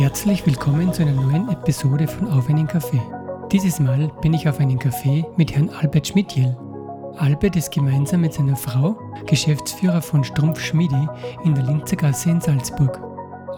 [0.00, 3.02] Herzlich willkommen zu einer neuen Episode von Auf einen Kaffee.
[3.52, 6.56] Dieses Mal bin ich auf einen Kaffee mit Herrn Albert Schmidjel.
[7.18, 11.06] Albert ist gemeinsam mit seiner Frau Geschäftsführer von Strumpf Schmiedi
[11.44, 12.98] in der Linzer Gasse in Salzburg.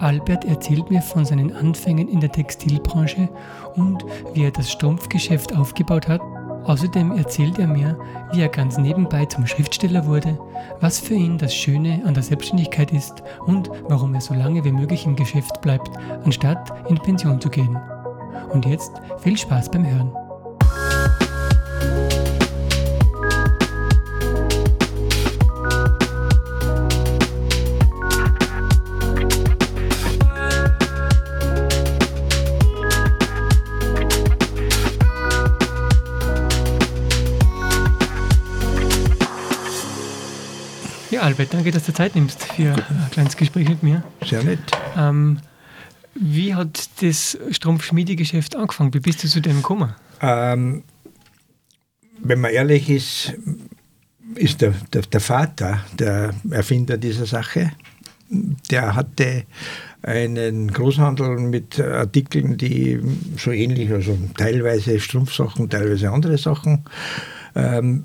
[0.01, 3.29] Albert erzählt mir von seinen Anfängen in der Textilbranche
[3.77, 4.05] und
[4.35, 6.23] wie er das Strumpfgeschäft aufgebaut hat.
[6.65, 7.99] Außerdem erzählt er mir,
[8.33, 10.39] wie er ganz nebenbei zum Schriftsteller wurde,
[10.81, 14.73] was für ihn das Schöne an der Selbstständigkeit ist und warum er so lange wie
[14.73, 15.91] möglich im Geschäft bleibt,
[16.25, 17.77] anstatt in Pension zu gehen.
[18.51, 18.93] Und jetzt
[19.23, 20.22] viel Spaß beim Hören.
[41.33, 44.05] Albert, danke, dass du Zeit nimmst für ein kleines Gespräch mit mir.
[44.23, 44.59] Sehr nett.
[44.99, 45.39] Ähm,
[46.15, 48.93] wie hat das Strumpfschmiedegeschäft angefangen?
[48.93, 49.95] Wie bist du zu dem gekommen?
[50.21, 50.83] Ähm,
[52.19, 53.33] wenn man ehrlich ist,
[54.35, 57.73] ist der, der, der, Vater der Erfinder dieser Sache.
[58.71, 59.45] Der hatte
[60.03, 63.01] einen Großhandel mit Artikeln, die
[63.39, 66.85] so ähnlich, also teilweise Strumpfsachen, teilweise andere Sachen
[67.55, 68.05] ähm,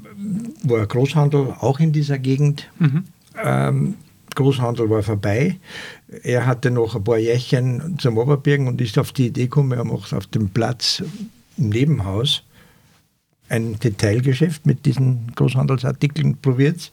[0.63, 2.69] war ein Großhandel auch in dieser Gegend.
[2.79, 3.03] Mhm.
[3.43, 3.95] Ähm,
[4.35, 5.59] Großhandel war vorbei.
[6.23, 9.83] Er hatte noch ein paar Jährchen zum Oberbirgen und ist auf die Idee gekommen, er
[9.83, 11.03] macht auf dem Platz
[11.57, 12.43] im Nebenhaus
[13.49, 16.91] ein Detailgeschäft mit diesen Großhandelsartikeln probiert.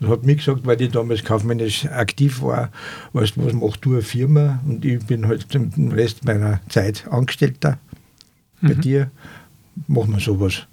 [0.00, 2.70] Und hat mir gesagt, weil ich damals kaufmännisch aktiv war,
[3.12, 4.60] weißt du, was macht du eine Firma?
[4.66, 7.78] Und ich bin halt den Rest meiner Zeit Angestellter
[8.60, 8.80] bei mhm.
[8.80, 9.10] dir.
[9.86, 10.66] Machen wir sowas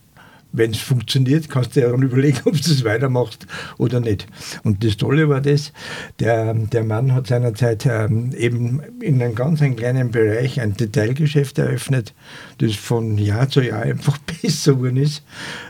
[0.53, 4.27] wenn es funktioniert, kannst du ja dann überlegen, ob du es weitermachst oder nicht.
[4.63, 5.71] Und das Tolle war das,
[6.19, 11.57] der, der Mann hat seinerzeit ähm, eben in einem ganz einen kleinen Bereich ein Detailgeschäft
[11.57, 12.13] eröffnet,
[12.57, 15.23] das von Jahr zu Jahr einfach besser geworden ist.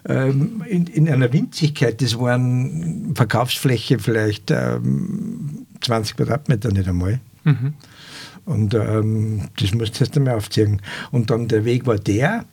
[0.07, 7.19] Ähm, in, in einer Winzigkeit, das waren Verkaufsfläche vielleicht ähm, 20 Quadratmeter nicht einmal.
[7.43, 7.73] Mhm.
[8.45, 10.81] Und ähm, das musst du erst einmal aufziehen.
[11.11, 12.45] Und dann der Weg war der,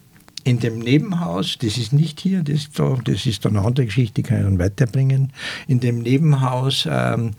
[0.48, 4.14] in dem Nebenhaus, das ist nicht hier, das, da, das ist dann eine andere Geschichte,
[4.14, 5.30] die kann ich dann weiterbringen.
[5.66, 7.32] In dem Nebenhaus ähm,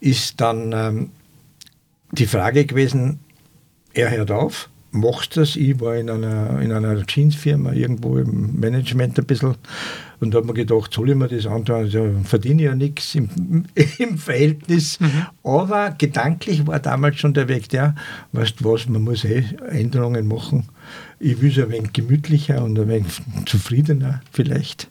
[0.00, 1.10] ist dann ähm,
[2.12, 3.20] die Frage gewesen,
[3.94, 5.56] er hört auf, macht das.
[5.56, 9.54] Ich war in einer, in einer Jeansfirma irgendwo im Management ein bisschen
[10.18, 11.74] und da habe mir gedacht, soll ich mir das antun?
[11.74, 13.28] Also verdiene ja nichts im,
[13.98, 14.98] im Verhältnis.
[14.98, 15.26] Mhm.
[15.44, 17.94] Aber gedanklich war damals schon der Weg der,
[18.32, 20.68] weißt du was, man muss eh Änderungen machen
[21.18, 24.90] ich will es ein wenig gemütlicher und ein wenig zufriedener vielleicht.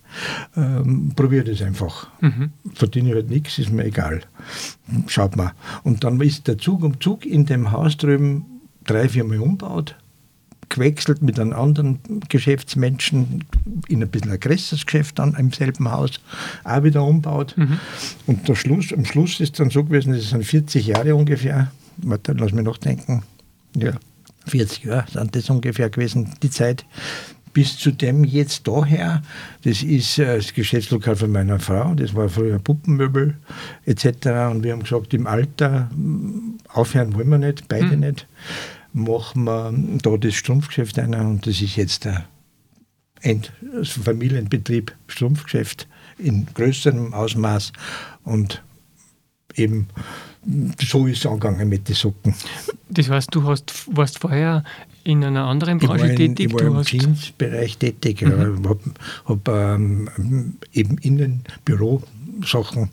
[0.55, 2.07] Ähm, Probiere das einfach.
[2.22, 2.51] Mhm.
[2.73, 4.22] Verdiene halt nichts, ist mir egal.
[5.07, 5.53] Schaut mal.
[5.83, 8.45] Und dann ist der Zug um Zug in dem Haus drüben
[8.85, 9.96] drei, vier Mal umgebaut
[10.69, 13.44] gewechselt mit einem anderen Geschäftsmenschen
[13.88, 16.19] in ein bisschen ein größeres Geschäft dann im selben Haus,
[16.63, 17.56] auch wieder umbaut.
[17.57, 17.79] Mhm.
[18.28, 22.34] Und der Schluss, am Schluss ist dann so gewesen, das sind 40 Jahre ungefähr, warte,
[22.34, 23.23] lass mich noch denken,
[23.75, 23.94] ja,
[24.47, 26.85] 40 Jahre sind das ungefähr gewesen, die Zeit.
[27.53, 29.22] Bis zu dem jetzt daher,
[29.63, 33.38] das ist äh, das Geschäftslokal von meiner Frau, das war früher Puppenmöbel
[33.85, 34.06] etc.
[34.52, 35.90] Und wir haben gesagt, im Alter
[36.67, 38.02] aufhören wollen wir nicht, beide hm.
[38.02, 38.28] nicht.
[38.97, 42.23] Machen wir da das Strumpfgeschäft einer und das ist jetzt der
[43.22, 47.73] End also Familienbetrieb, Strumpfgeschäft in größerem Ausmaß
[48.23, 48.63] und
[49.55, 49.88] eben
[50.79, 52.35] so ist es angegangen mit den Socken.
[52.89, 54.63] Das heißt, du hast, warst vorher
[55.03, 56.47] in einer anderen Branche ich tätig?
[56.47, 58.22] Ich war im Jeans-Bereich tätig.
[58.22, 58.61] Mhm.
[58.63, 58.79] Ich habe
[59.25, 62.91] hab, ähm, eben Innenbüro-Sachen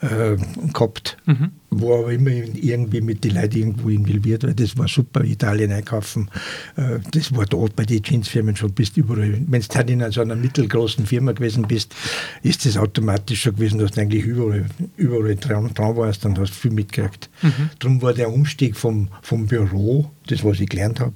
[0.00, 0.36] äh,
[0.72, 1.52] gehabt, mhm.
[1.70, 6.30] War aber immer irgendwie mit den Leuten irgendwo involviert, weil das war super, Italien einkaufen.
[6.76, 9.38] Äh, das war dort bei den Jeansfirmen schon, bist überall.
[9.46, 11.94] Wenn du halt in so einer mittelgroßen Firma gewesen bist,
[12.42, 14.66] ist das automatisch schon gewesen, dass du eigentlich überall,
[14.96, 17.28] überall dran, dran warst und hast viel mitgekriegt.
[17.42, 17.70] Mhm.
[17.78, 21.14] Darum war der Umstieg vom, vom Büro, das was ich gelernt habe,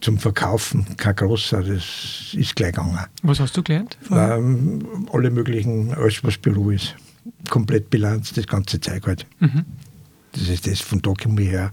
[0.00, 2.98] zum Verkaufen kein großer, das ist gleich gegangen.
[3.22, 3.96] Was hast du gelernt?
[4.10, 6.94] Ähm, alle möglichen, alles was Büro ist
[7.54, 9.26] komplett Bilanz, das ganze Zeug halt.
[9.38, 9.64] Mhm.
[10.32, 11.72] Das ist das von da komme ich her.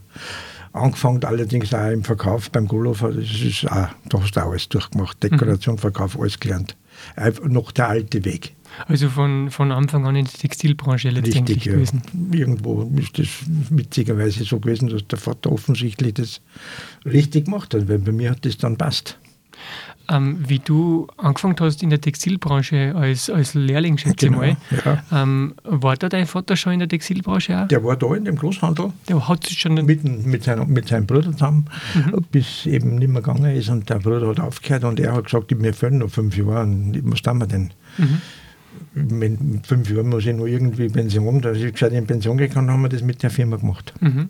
[0.74, 4.69] Angefangen allerdings auch im Verkauf beim Gullofer, das ist auch, da hast du auch alles
[4.69, 5.24] durchgemacht.
[5.24, 5.80] Dekoration, mhm.
[5.80, 6.78] Verkauf, alles gelernt.
[7.16, 8.56] Einfach noch der alte Weg.
[8.88, 12.04] Also von, von Anfang an in die Textilbranche letztendlich Richtig, gewesen.
[12.31, 12.39] Ja.
[12.42, 13.28] Irgendwo ist das
[13.72, 16.42] witzigerweise so gewesen, dass der Vater offensichtlich das
[17.06, 19.18] richtig gemacht hat, weil bei mir hat das dann passt.
[20.11, 25.01] Ähm, wie du angefangen hast in der Textilbranche als, als Lehrling, schätze Genau, ich mal,
[25.09, 25.23] ja.
[25.23, 27.67] ähm, war da dein Vater schon in der Textilbranche auch?
[27.69, 31.05] Der war da in dem Großhandel Der hat sich schon mit, mit, seinem, mit seinem
[31.05, 31.67] Bruder zusammen,
[32.29, 35.49] bis eben nicht mehr gegangen ist und der Bruder hat aufgehört und er hat gesagt,
[35.57, 36.67] mir fehlen noch fünf Jahre
[37.03, 37.71] was tun wir denn?
[38.93, 42.69] Mit mit fünf Jahren muss ich noch irgendwie Pension, da ich gescheit in Pension gegangen
[42.69, 43.93] haben wir das mit der Firma gemacht.
[44.01, 44.27] Mhm.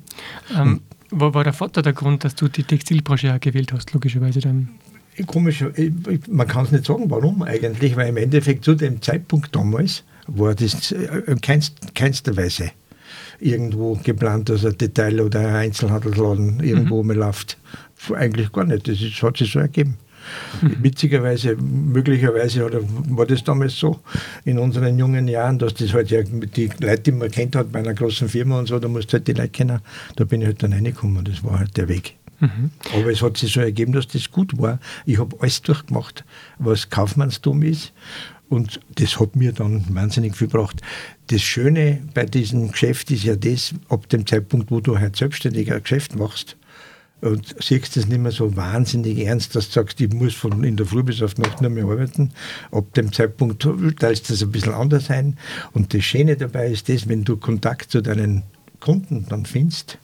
[0.55, 4.41] Ähm, war, war der Vater der Grund, dass du die Textilbranche auch gewählt hast, logischerweise
[4.41, 4.69] dann?
[5.27, 5.63] Komisch,
[6.29, 10.55] man kann es nicht sagen, warum eigentlich, weil im Endeffekt zu dem Zeitpunkt damals war
[10.55, 12.71] das äh, in keinst, keinster Weise
[13.39, 17.57] irgendwo geplant, dass ein Detail- oder ein Einzelhandelsladen irgendwo mal läuft.
[18.13, 19.97] Eigentlich gar nicht, das ist, hat sich so ergeben.
[20.61, 22.79] Witzigerweise, möglicherweise oder
[23.09, 23.99] war das damals so
[24.45, 27.79] in unseren jungen Jahren, dass das halt ja die Leute, die man kennt hat bei
[27.79, 29.79] einer großen Firma und so, da musst du halt die Leute kennen.
[30.15, 32.15] Da bin ich halt dann reingekommen, das war halt der Weg.
[32.93, 34.79] Aber es hat sich so ergeben, dass das gut war.
[35.05, 36.25] Ich habe alles durchgemacht,
[36.57, 37.93] was Kaufmannstum ist.
[38.49, 40.81] Und das hat mir dann wahnsinnig viel gebracht.
[41.27, 45.71] Das Schöne bei diesem Geschäft ist ja das, ab dem Zeitpunkt, wo du halt selbstständig
[45.71, 46.57] ein Geschäft machst,
[47.21, 50.75] und siehst das nicht mehr so wahnsinnig ernst, dass du sagst, ich muss von in
[50.75, 52.31] der Früh bis auf Nacht nur mehr arbeiten.
[52.71, 53.61] Ab dem Zeitpunkt
[53.99, 55.37] teilst du das ein bisschen anders ein.
[55.73, 58.43] Und das Schöne dabei ist das, wenn du Kontakt zu deinen
[58.79, 59.99] Kunden dann findest,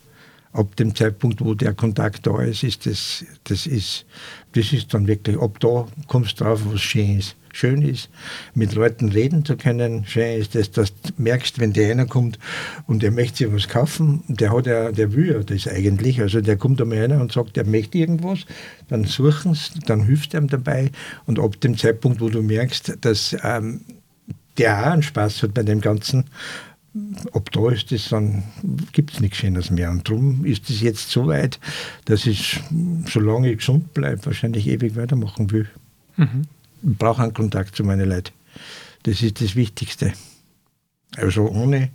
[0.52, 4.06] ab dem Zeitpunkt, wo der Kontakt da ist, ist das, das ist,
[4.52, 7.36] das ist dann wirklich, ab da kommst du drauf, was schön ist.
[7.52, 8.08] Schön ist,
[8.54, 10.04] mit Leuten reden zu können.
[10.06, 12.38] Schön ist das, dass du merkst, wenn der einer kommt
[12.86, 16.20] und der möchte sich was kaufen, der hat ja, der will ja das eigentlich.
[16.20, 18.40] Also der kommt einmal einer und sagt, der möchte irgendwas,
[18.88, 20.92] dann suchen sie, dann hilfst du ihm dabei
[21.26, 23.80] und ab dem Zeitpunkt, wo du merkst, dass ähm,
[24.58, 26.24] der auch einen Spaß hat bei dem Ganzen,
[27.32, 28.42] ab da ist das dann,
[28.92, 29.90] gibt es nichts Schönes mehr.
[29.90, 31.60] Und darum ist es jetzt so weit,
[32.06, 32.60] dass ich,
[33.06, 35.68] solange ich gesund bleibe, wahrscheinlich ewig weitermachen will.
[36.82, 38.32] Ich brauche einen Kontakt zu meinen Leuten.
[39.04, 40.12] Das ist das Wichtigste.
[41.16, 41.90] Also ohne,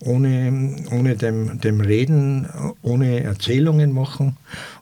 [0.00, 2.46] ohne, ohne dem, dem Reden,
[2.82, 4.36] ohne Erzählungen machen,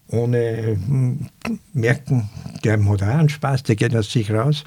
[0.08, 1.28] ohne hm,
[1.72, 2.28] merken,
[2.64, 4.64] der hat auch einen Spaß, der geht aus sich raus.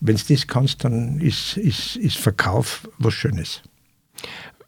[0.00, 3.62] Wenn du das kannst, dann ist, ist, ist Verkauf was Schönes.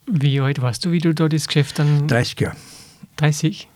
[0.07, 2.57] Wie alt warst du, wie du da das Geschäft dann 30 Jahre.
[3.17, 3.69] 30?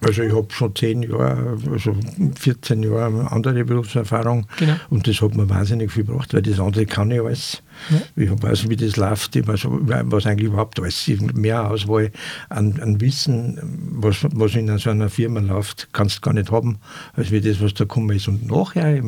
[0.00, 1.96] Also ich habe schon 10 Jahre, also
[2.36, 4.74] 14 Jahre andere Berufserfahrung Genau.
[4.90, 7.62] und das hat mir wahnsinnig viel gebracht, weil das andere kann ich alles.
[7.90, 8.02] Ja.
[8.24, 11.34] Ich weiß, wie das läuft, ich weiß, was eigentlich überhaupt alles ist.
[11.34, 12.12] Mehr Auswahl
[12.48, 13.58] an, an Wissen,
[13.92, 16.78] was, was in so einer Firma läuft, kannst du gar nicht haben,
[17.14, 18.28] als wie das, was da gekommen ist.
[18.28, 19.02] Und nachher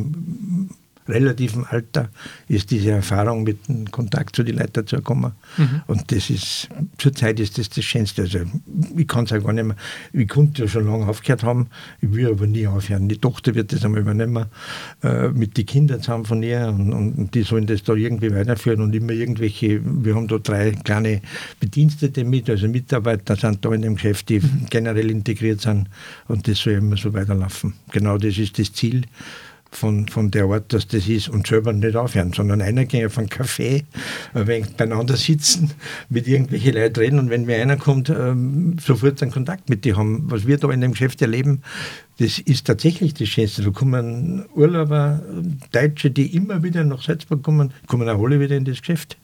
[1.11, 2.09] relativen Alter
[2.49, 5.33] ist diese Erfahrung mit dem Kontakt zu den Leuten dazu gekommen.
[5.87, 6.69] Und das ist,
[6.99, 8.23] zurzeit ist das das Schönste.
[8.23, 8.41] Also
[8.97, 9.77] ich kann es ja gar nicht mehr,
[10.13, 11.69] ich konnte ja schon lange aufgehört haben,
[12.01, 13.09] ich will aber nie aufhören.
[13.09, 14.47] Die Tochter wird das einmal übernehmen,
[15.03, 18.35] äh, mit den Kindern zusammen von ihr und, und, und die sollen das da irgendwie
[18.35, 21.21] weiterführen und immer irgendwelche, wir haben da drei kleine
[21.59, 24.41] Bedienstete mit, also Mitarbeiter sind da in dem Geschäft, die
[24.71, 25.89] generell integriert sind
[26.29, 27.75] und das soll immer so weiterlaufen.
[27.93, 29.03] Genau das ist das Ziel
[29.71, 33.19] von, von der Art, dass das ist und selber nicht aufhören, sondern einer geht auf
[33.19, 33.85] einen Café,
[34.35, 35.73] ein wenig beieinander sitzen,
[36.09, 39.97] mit irgendwelchen Leuten reden und wenn mir einer kommt, ähm, sofort einen Kontakt mit dir
[39.97, 40.31] haben.
[40.31, 41.63] Was wir da in dem Geschäft erleben,
[42.19, 43.63] das ist tatsächlich das Schönste.
[43.63, 45.23] Da kommen Urlauber,
[45.73, 49.17] Deutsche, die immer wieder nach Salzburg kommen, kommen auch alle wieder in das Geschäft.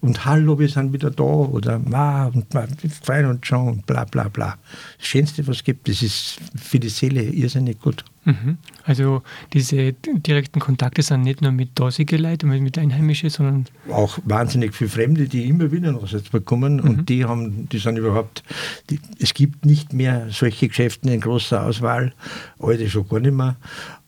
[0.00, 2.66] Und hallo, wir sind wieder da oder ma und ma,
[3.02, 4.56] freuen uns schon und bla bla bla.
[4.98, 8.04] Das Schönste, was es gibt, das ist für die Seele irrsinnig gut.
[8.28, 8.58] Mhm.
[8.84, 9.22] Also
[9.54, 14.90] diese direkten Kontakte sind nicht nur mit dortigen Leuten, mit Einheimischen, sondern auch wahnsinnig viele
[14.90, 18.42] Fremde, die immer wieder nach Salzburg kommen und die haben, die sind überhaupt,
[18.90, 22.12] die, es gibt nicht mehr solche Geschäfte in großer Auswahl,
[22.60, 23.56] alte schon gar nicht mehr.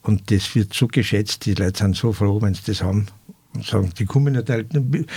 [0.03, 3.07] Und das wird so geschätzt, die Leute sind so froh, wenn sie das haben
[3.63, 4.69] sagen, die kommen natürlich,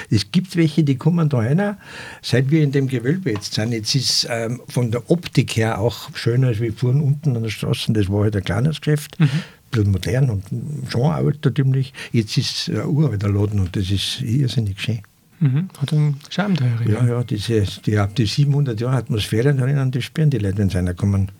[0.10, 1.78] es gibt welche, die kommen da rein,
[2.22, 6.10] seit wir in dem Gewölbe jetzt sind, jetzt ist ähm, von der Optik her auch
[6.16, 9.30] schöner als wir fuhren unten an der Straße, das war halt ein kleines Geschäft, ein
[9.72, 10.44] bisschen modern und
[10.90, 15.02] schon altertümlich, jetzt ist ein uralter Laden und das ist irrsinnig schön.
[15.40, 15.70] mhm.
[15.78, 16.66] hat einen Charme da.
[16.88, 20.78] Ja, ja, diese, die, die 700 Jahre Atmosphäre drinnen, die spüren die Leute, wenn sie
[20.78, 21.32] reinkommen.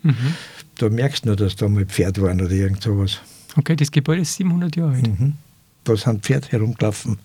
[0.78, 3.20] Da merkst du nur, dass da mal Pferd waren oder irgend sowas.
[3.56, 5.08] Okay, das Gebäude ist 700 Jahre alt.
[5.84, 7.18] Da sind Pferde herumgelaufen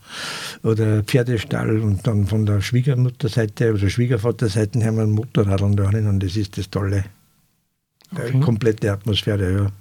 [0.64, 6.20] oder Pferdestall und dann von der Schwiegermutterseite oder Schwiegervaterseite haben wir ein Motorrad da drinnen.
[6.20, 7.06] Das ist das Tolle.
[8.12, 8.32] Okay.
[8.34, 9.72] Die komplette Atmosphäre, ja.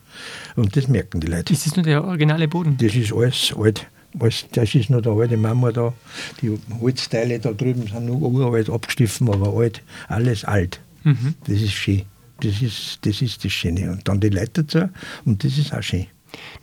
[0.56, 1.52] Und das merken die Leute.
[1.52, 2.76] Ist das nur der originale Boden?
[2.78, 3.86] Das ist alles alt.
[4.18, 5.92] Alles, das ist noch der alte Mama da.
[6.40, 9.82] Die Holzteile da drüben sind noch uralt abgeschliffen, aber alt.
[10.08, 10.80] Alles alt.
[11.04, 11.34] Mhm.
[11.46, 12.02] Das ist schön.
[12.40, 13.90] Das ist, das ist das Schöne.
[13.90, 14.88] Und dann die Leute dazu
[15.24, 16.06] und das ist auch schön.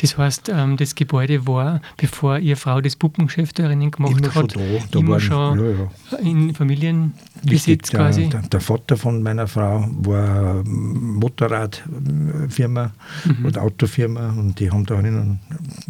[0.02, 4.54] Das heißt, ähm, das Gebäude war, bevor Ihre Frau das Puppengeschäft darin gemacht immer hat,
[4.54, 4.62] schon da.
[4.92, 5.72] da immer waren, schon ja,
[6.12, 6.18] ja.
[6.20, 8.30] in Familienbesitz der, quasi.
[8.30, 12.92] Der, der Vater von meiner Frau war Motorradfirma
[13.26, 13.46] Mhm.
[13.46, 15.40] oder Autofirma und die haben da innen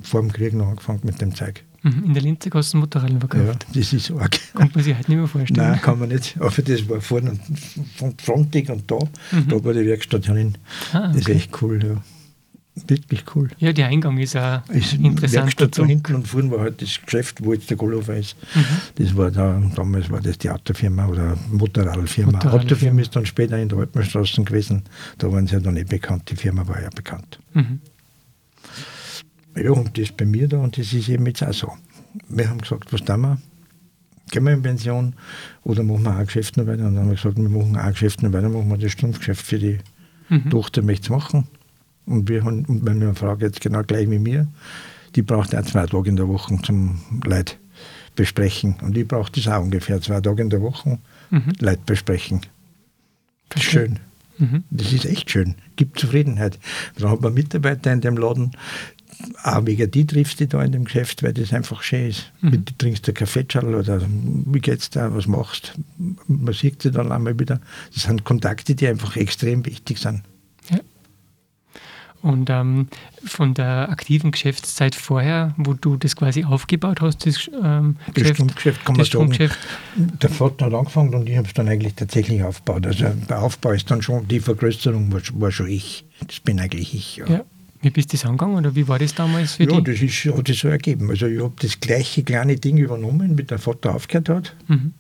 [0.04, 1.64] vor dem Krieg noch angefangen mit dem Zeug.
[1.84, 3.66] Mhm, In der Linzer Gassen Motorräder Ja, verkauft.
[3.74, 4.38] das ist arg.
[4.54, 5.70] Kommt man sich halt nicht mehr vorstellen.
[5.72, 6.36] Nein, kann man nicht.
[6.40, 7.38] Aber das war vorne
[7.96, 8.98] von frontig und da,
[9.32, 9.48] Mhm.
[9.50, 10.58] da war die Werkstatt hinein.
[10.94, 11.38] Ah, Das ist okay.
[11.38, 12.02] echt cool, ja.
[12.88, 13.50] Wirklich cool.
[13.58, 15.82] Ja, der Eingang ist auch Ist interessant Werkstatt dazu.
[15.84, 18.36] da hinten und vorne war halt das Geschäft, wo jetzt der Goldhofer ist.
[18.54, 18.66] Mhm.
[18.96, 22.34] Das war da, damals war das die Autofirma oder Motorradfirma.
[22.34, 22.64] Motorradfirma.
[22.66, 24.84] Autofirma ist dann später in der Alpenstraße gewesen.
[25.18, 26.30] Da waren sie ja dann eh bekannt.
[26.30, 27.40] Die Firma war ja bekannt.
[27.54, 27.80] Mhm.
[29.56, 31.72] Ja, und das bei mir da und das ist eben jetzt auch so.
[32.28, 33.38] Wir haben gesagt, was tun wir?
[34.32, 35.14] Gehen wir in Pension
[35.64, 36.86] oder machen wir auch ein Geschäft noch weiter?
[36.88, 38.92] Und dann haben wir gesagt, wir machen auch ein Geschäft noch weiter, machen wir das
[38.92, 39.78] Stumpfgeschäft für die
[40.28, 40.50] Mhm.
[40.50, 41.48] Tochter, möchte es machen.
[42.06, 44.48] Und, wir haben, und meine Frau jetzt genau gleich wie mir,
[45.16, 47.58] die braucht auch zwei Tage in der Woche zum Leid
[48.16, 48.76] besprechen.
[48.82, 51.00] Und ich brauche das auch ungefähr zwei Tage in der Woche
[51.32, 51.54] Mhm.
[51.60, 52.42] Leid besprechen.
[53.50, 54.00] Das ist schön.
[54.38, 54.64] Mhm.
[54.70, 55.56] Das ist echt schön.
[55.76, 56.60] Gibt Zufriedenheit.
[56.98, 58.52] Dann hat man Mitarbeiter in dem Laden,
[59.44, 62.32] auch wegen die triffst du da in dem Geschäft, weil das einfach schön ist.
[62.42, 62.50] Mhm.
[62.50, 65.74] Mit, du trinkst ein Kaffeetschal oder wie geht's da, was machst
[66.28, 67.62] Man sieht sie dann einmal wieder.
[67.94, 70.22] Das sind Kontakte, die einfach extrem wichtig sind.
[72.26, 72.32] Ja.
[72.32, 72.88] Und ähm,
[73.24, 78.36] von der aktiven Geschäftszeit vorher, wo du das quasi aufgebaut hast, das ähm, Das Geschäft,
[78.36, 79.34] Stromgeschäft kann man das sagen.
[79.34, 79.60] Stromgeschäft,
[79.96, 82.86] Der Vater hat angefangen und ich habe es dann eigentlich tatsächlich aufgebaut.
[82.88, 86.06] Also der Aufbau ist dann schon, die Vergrößerung war, war schon ich.
[86.28, 87.18] Das bin eigentlich ich.
[87.18, 87.28] Ja.
[87.28, 87.42] ja.
[87.82, 89.84] Wie bist du das angegangen oder wie war das damals für Ja, dich?
[89.84, 91.10] das ist, hat sich so ergeben.
[91.12, 94.56] Also ich habe das gleiche kleine Ding übernommen, wie der Vater aufgehört hat.
[94.68, 94.94] Mhm.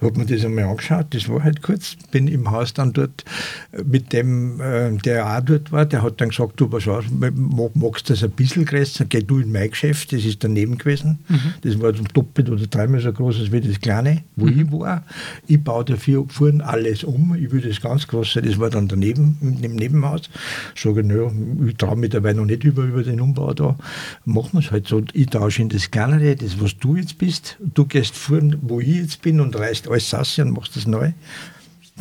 [0.00, 1.96] Habe mir das einmal angeschaut, das war halt kurz.
[2.10, 3.24] Bin im Haus dann dort
[3.72, 7.04] äh, mit dem, äh, der auch dort war, der hat dann gesagt, du, pass auf,
[7.10, 11.18] mag- magst das ein bisschen größer, geh du in mein Geschäft, das ist daneben gewesen.
[11.62, 15.04] Das war so doppelt oder dreimal so groß als wie das kleine, wo ich war.
[15.46, 19.58] Ich baue dafür vorne alles um, ich will das ganz große, das war dann daneben,
[19.62, 20.28] im Nebenhaus.
[20.74, 21.30] Sage ich, naja,
[21.66, 23.76] ich traue mich dabei noch nicht über, über den Umbau da.
[24.24, 25.02] Machen wir es halt so.
[25.12, 28.88] Ich tausche in das kleinere, das was du jetzt bist, du gehst vorne, wo ich
[28.88, 31.12] jetzt bin und reißt alles aus und machst das neu.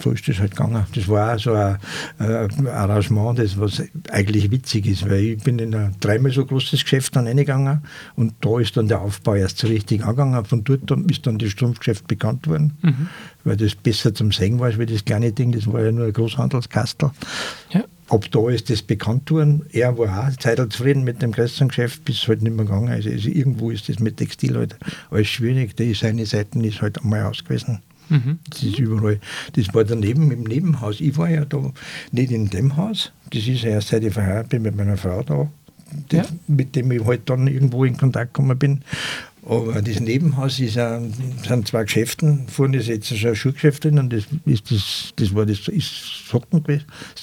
[0.01, 0.85] So ist das halt gegangen.
[0.93, 1.77] Das war auch so ein,
[2.17, 6.83] ein Arrangement, das was eigentlich witzig ist, weil ich bin in ein dreimal so großes
[6.83, 7.81] Geschäft dann reingegangen
[8.17, 10.43] und da ist dann der Aufbau erst so richtig angegangen.
[10.43, 12.73] Von dort dann ist dann das Strumpfgeschäft bekannt worden,
[13.45, 16.07] weil das besser zum Sehen war als wie das kleine Ding, das war ja nur
[16.07, 17.11] ein Großhandelskastel.
[17.69, 17.85] Ja.
[18.07, 19.65] Ab da ist das bekannt worden.
[19.71, 22.55] Er war auch eine Zeit lang zufrieden mit dem größeren Geschäft, bis es halt nicht
[22.55, 23.07] mehr gegangen ist.
[23.07, 24.75] Also irgendwo ist das mit Textil halt
[25.09, 25.75] alles schwierig.
[25.75, 27.79] Die seine Seiten ist halt einmal aus gewesen.
[28.09, 28.37] Mhm.
[28.49, 29.19] Das ist überall.
[29.53, 31.01] Das war daneben im Nebenhaus.
[31.01, 31.71] Ich war ja da
[32.11, 33.11] nicht in dem Haus.
[33.31, 35.49] Das ist ja erst seit ich verheiratet bin mit meiner Frau da,
[36.11, 36.25] die, Ja.
[36.47, 38.81] mit dem ich halt dann irgendwo in Kontakt gekommen bin.
[39.47, 41.13] Aber das Nebenhaus ist ein,
[41.47, 42.39] sind zwei Geschäfte.
[42.47, 46.27] Vorne ist jetzt schon ein Schuhgeschäft drin und das, ist das, das war das ist
[46.27, 46.63] Socken,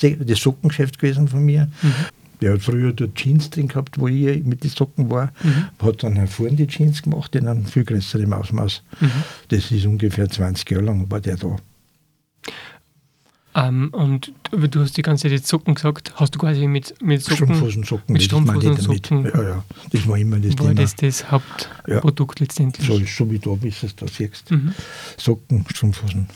[0.00, 1.68] das Sockengeschäft gewesen von mir.
[2.40, 5.32] Der hat früher dort Jeans drin gehabt, wo ich mit den Socken war.
[5.80, 8.82] Hat dann vorne die Jeans gemacht in einem viel größeren Ausmaß.
[9.48, 11.56] Das ist ungefähr 20 Jahre lang war der da.
[13.54, 16.12] Ähm, und du hast die ganze Zeit Socken gesagt.
[16.16, 19.06] Hast du quasi mit, mit Socken, Strumpfhosen, Socken, mit Strumpfhosen, damit.
[19.06, 20.74] Socken, Ja, ja, das war immer das war Thema.
[20.74, 22.86] das das Hauptprodukt letztendlich.
[22.86, 24.50] so, so wie du bist, es da siehst.
[24.50, 24.74] Mhm.
[25.18, 26.28] Socken, Strumpfhosen.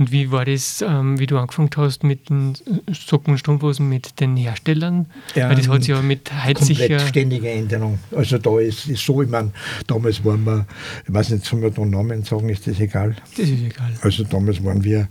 [0.00, 2.54] Und wie war das, ähm, wie du angefangen hast mit den
[2.90, 5.04] Socken und Strumpfhosen mit den Herstellern?
[5.34, 6.86] Ja, Weil das hat sich ja mit heute sicher.
[6.88, 7.98] Komplett ständige Änderung.
[8.16, 9.52] Also da ist es so, ich meine,
[9.86, 10.66] damals waren wir,
[11.06, 13.14] ich weiß nicht, sollen wir da Namen sagen, ist das egal?
[13.36, 13.92] Das ist egal.
[14.00, 15.06] Also damals waren wir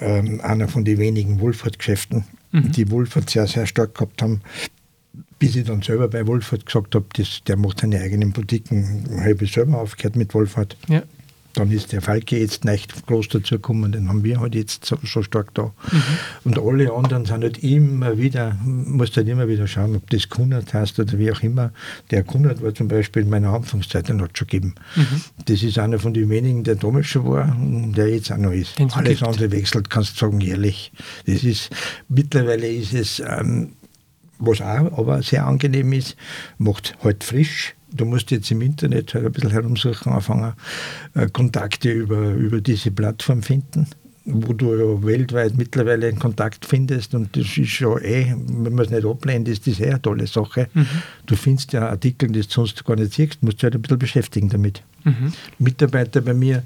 [0.00, 2.72] ähm, einer von den wenigen Wohlfahrtgeschäften, Mhm.
[2.72, 4.40] die Wohlfahrt sehr, sehr stark gehabt haben.
[5.38, 9.44] Bis ich dann selber bei Wohlfahrt gesagt habe, das, der macht seine eigenen Boutiquen, habe
[9.44, 10.76] ich selber aufgehört mit Wohlfahrt.
[10.88, 11.02] Ja.
[11.54, 15.22] Dann ist der Falke jetzt nicht groß dazugekommen, den haben wir halt jetzt so, so
[15.22, 15.72] stark da.
[16.44, 20.72] Und alle anderen sind halt immer wieder, musst halt immer wieder schauen, ob das Kunert
[20.72, 21.72] heißt oder wie auch immer.
[22.10, 24.74] Der Kunert war zum Beispiel in meiner Anfangszeit, den hat es schon gegeben.
[25.44, 28.52] Das ist einer von den wenigen, der damals schon war und der jetzt auch noch
[28.52, 28.78] ist.
[28.78, 29.28] Den's Alles gibt.
[29.28, 30.92] andere wechselt, kannst du sagen, jährlich.
[31.26, 31.70] Das ist,
[32.08, 33.72] mittlerweile ist es, ähm,
[34.38, 36.16] was auch aber sehr angenehm ist,
[36.58, 37.74] macht halt frisch.
[37.94, 40.54] Du musst jetzt im Internet halt ein bisschen herumsuchen, anfangen,
[41.14, 43.86] äh, Kontakte über, über diese Plattform finden.
[44.24, 48.84] Wo du ja weltweit mittlerweile in Kontakt findest und das ist schon eh, wenn man
[48.84, 50.68] es nicht ablehnt, ist das eh eine tolle Sache.
[50.74, 50.86] Mhm.
[51.26, 53.98] Du findest ja Artikel, die du sonst gar nicht siehst, musst du halt ein bisschen
[53.98, 54.82] beschäftigen damit.
[55.04, 55.32] Mhm.
[55.58, 56.62] Mitarbeiter bei mir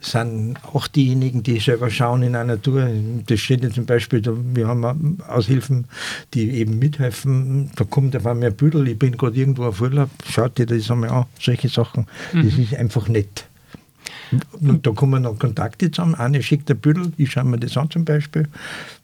[0.00, 2.88] sind auch diejenigen, die selber schauen in einer Tour.
[3.26, 4.22] Das steht ja zum Beispiel,
[4.54, 5.86] wir haben Aushilfen,
[6.34, 7.70] die eben mithelfen.
[7.74, 10.90] Da kommt auf einmal ein Büdel, ich bin gerade irgendwo auf Urlaub, schaut dir das
[10.90, 12.06] einmal an, solche Sachen.
[12.32, 12.44] Mhm.
[12.44, 13.49] Das ist einfach nett.
[14.60, 16.14] Und da kommen dann Kontakte zusammen.
[16.14, 18.48] Eine schickt ein Büdel, ich schaue mir das an zum Beispiel,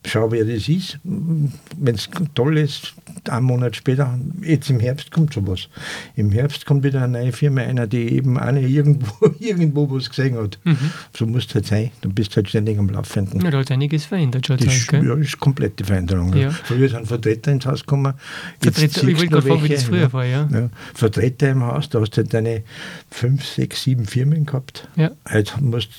[0.06, 0.98] schaue, wer das ist.
[1.04, 2.94] Wenn es toll ist,
[3.28, 5.68] einen Monat später, jetzt im Herbst kommt sowas.
[6.14, 10.36] Im Herbst kommt wieder eine neue Firma einer, die eben eine irgendwo, irgendwo was gesehen
[10.36, 10.58] hat.
[10.64, 10.90] Mhm.
[11.16, 11.90] So muss es halt sein.
[12.00, 13.40] Du bist halt ständig am Laufenden.
[13.40, 14.58] Ja, da hat einiges verändert schon.
[14.58, 16.34] Das ist, ja, ist komplette Veränderung.
[16.36, 16.50] Ja.
[16.50, 18.14] Früher sind Vertreter ins Haus gekommen.
[18.60, 20.12] Vertreter, ich wollte gerade fragen, wie das früher ja.
[20.12, 20.24] war.
[20.24, 20.48] Ja.
[20.52, 20.70] ja.
[20.94, 22.62] Vertreter im Haus, da hast du halt deine
[23.10, 24.88] fünf, sechs, sieben Firmen gehabt.
[24.96, 25.10] Ja.
[25.30, 25.90] Heute musst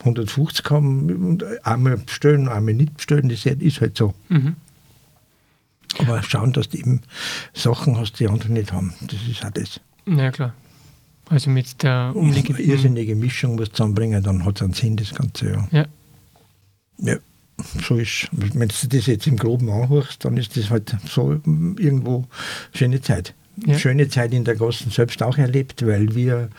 [0.00, 4.14] 150 haben und einmal bestellen, einmal nicht bestellen, das ist halt so.
[4.28, 4.56] Mhm.
[5.98, 7.02] Aber schauen, dass du eben
[7.52, 8.94] Sachen hast, die andere nicht haben.
[9.00, 9.80] Das ist auch das.
[10.06, 10.54] Ja, klar.
[11.28, 12.56] Also mit der umliegenden...
[12.56, 15.68] Eine irrsinnige Mischung was zusammenbringen, dann hat es einen Sinn, das Ganze, ja.
[15.70, 15.86] Ja.
[17.02, 17.16] Ja,
[17.86, 22.26] so ist, wenn du das jetzt im Groben anhörst, dann ist das halt so irgendwo
[22.74, 23.34] schöne Zeit.
[23.66, 23.78] Ja.
[23.78, 26.50] Schöne Zeit in der Gassen selbst auch erlebt, weil wir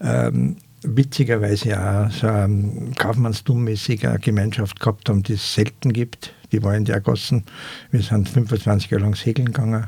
[0.00, 6.34] ähm, witzigerweise auch so eine kaufmannstummäßige Gemeinschaft gehabt haben, die es selten gibt.
[6.50, 7.44] Die war in der Gassen.
[7.90, 9.86] Wir sind 25 Jahre lang segeln gegangen,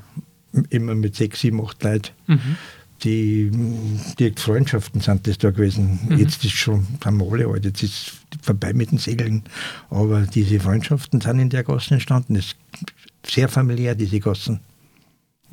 [0.71, 2.11] immer mit sechs, sieben, acht Leuten.
[2.27, 2.57] Mhm.
[3.03, 3.51] Die,
[4.19, 5.99] die Freundschaften sind das da gewesen.
[6.09, 6.19] Mhm.
[6.19, 9.43] Jetzt ist schon, haben wir alle alt, jetzt ist vorbei mit den Segeln.
[9.91, 12.35] Aber diese Freundschaften sind in der Gassen entstanden.
[12.35, 12.57] Das ist
[13.27, 14.61] sehr familiär, diese Gassen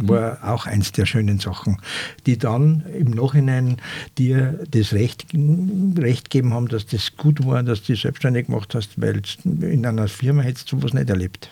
[0.08, 1.78] war auch eins der schönen Sachen,
[2.26, 3.78] die dann im Nachhinein
[4.18, 9.00] dir das Recht, Recht gegeben haben, dass das gut war, dass du selbstständig gemacht hast,
[9.02, 11.52] weil in einer Firma hättest du sowas nicht erlebt.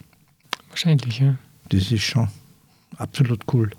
[0.69, 1.35] Wahrscheinlich, ja.
[1.69, 2.27] Das ist schon
[2.97, 3.69] absolut cool.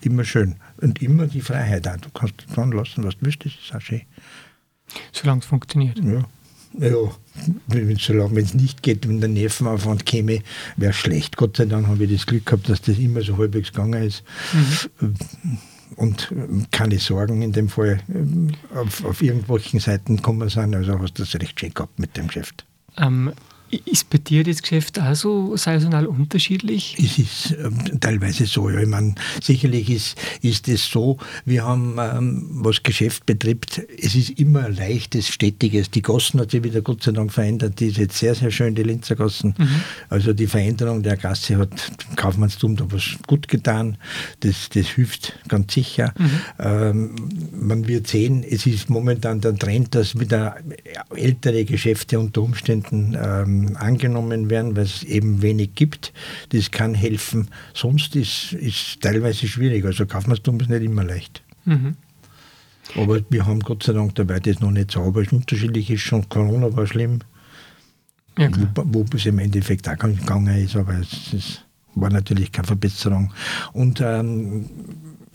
[0.00, 0.56] Immer schön.
[0.80, 1.96] Und immer die Freiheit auch.
[1.96, 4.02] Du kannst dran lassen, was du willst, das ist auch schön.
[5.12, 5.98] Solange es funktioniert.
[5.98, 6.24] Ja.
[6.78, 6.96] Ja,
[7.98, 10.40] solange es nicht geht, wenn der Nervenaufwand käme,
[10.76, 11.36] wäre schlecht.
[11.36, 14.22] Gott sei Dank habe ich das Glück gehabt, dass das immer so halbwegs gegangen ist.
[15.00, 15.14] Mhm.
[15.96, 16.32] Und
[16.70, 18.00] keine Sorgen in dem Fall
[18.74, 20.74] auf, auf irgendwelchen Seiten gekommen sind.
[20.74, 22.64] Also hast du das recht schön gehabt mit dem Geschäft.
[22.96, 23.32] Ähm,
[23.70, 26.96] ist bei dir das Geschäft auch so saisonal unterschiedlich?
[26.98, 28.80] Es ist ähm, teilweise so, ja.
[28.80, 34.30] Ich meine, sicherlich ist, ist es so, wir haben, ähm, was Geschäft betrifft, es ist
[34.38, 35.90] immer ein leichtes, stetiges.
[35.90, 37.80] Die Gassen hat sich wieder Gott sei Dank verändert.
[37.80, 39.54] Die ist jetzt sehr, sehr schön, die Linzer Gassen.
[39.58, 39.68] Mhm.
[40.08, 41.70] Also die Veränderung der Gasse hat
[42.16, 43.98] Kaufmannstum da was gut getan.
[44.40, 46.14] Das, das hilft ganz sicher.
[46.18, 46.30] Mhm.
[46.58, 47.14] Ähm,
[47.52, 50.56] man wird sehen, es ist momentan der Trend, dass wieder
[51.14, 53.16] ältere Geschäfte unter Umständen
[53.66, 56.12] ähm, angenommen werden, weil es eben wenig gibt.
[56.50, 57.48] Das kann helfen.
[57.74, 59.84] Sonst ist es teilweise schwierig.
[59.84, 61.42] Also Kaufmannstum ist nicht immer leicht.
[61.64, 61.96] Mhm.
[62.94, 65.02] Aber wir haben Gott sei Dank dabei das noch nicht so.
[65.02, 66.28] Aber es unterschiedlich ist schon.
[66.28, 67.20] Corona war schlimm.
[68.38, 71.64] Ja, wo, wo es im Endeffekt auch gegangen ist, aber es, es
[71.96, 73.32] war natürlich keine Verbesserung.
[73.72, 74.70] Und ähm,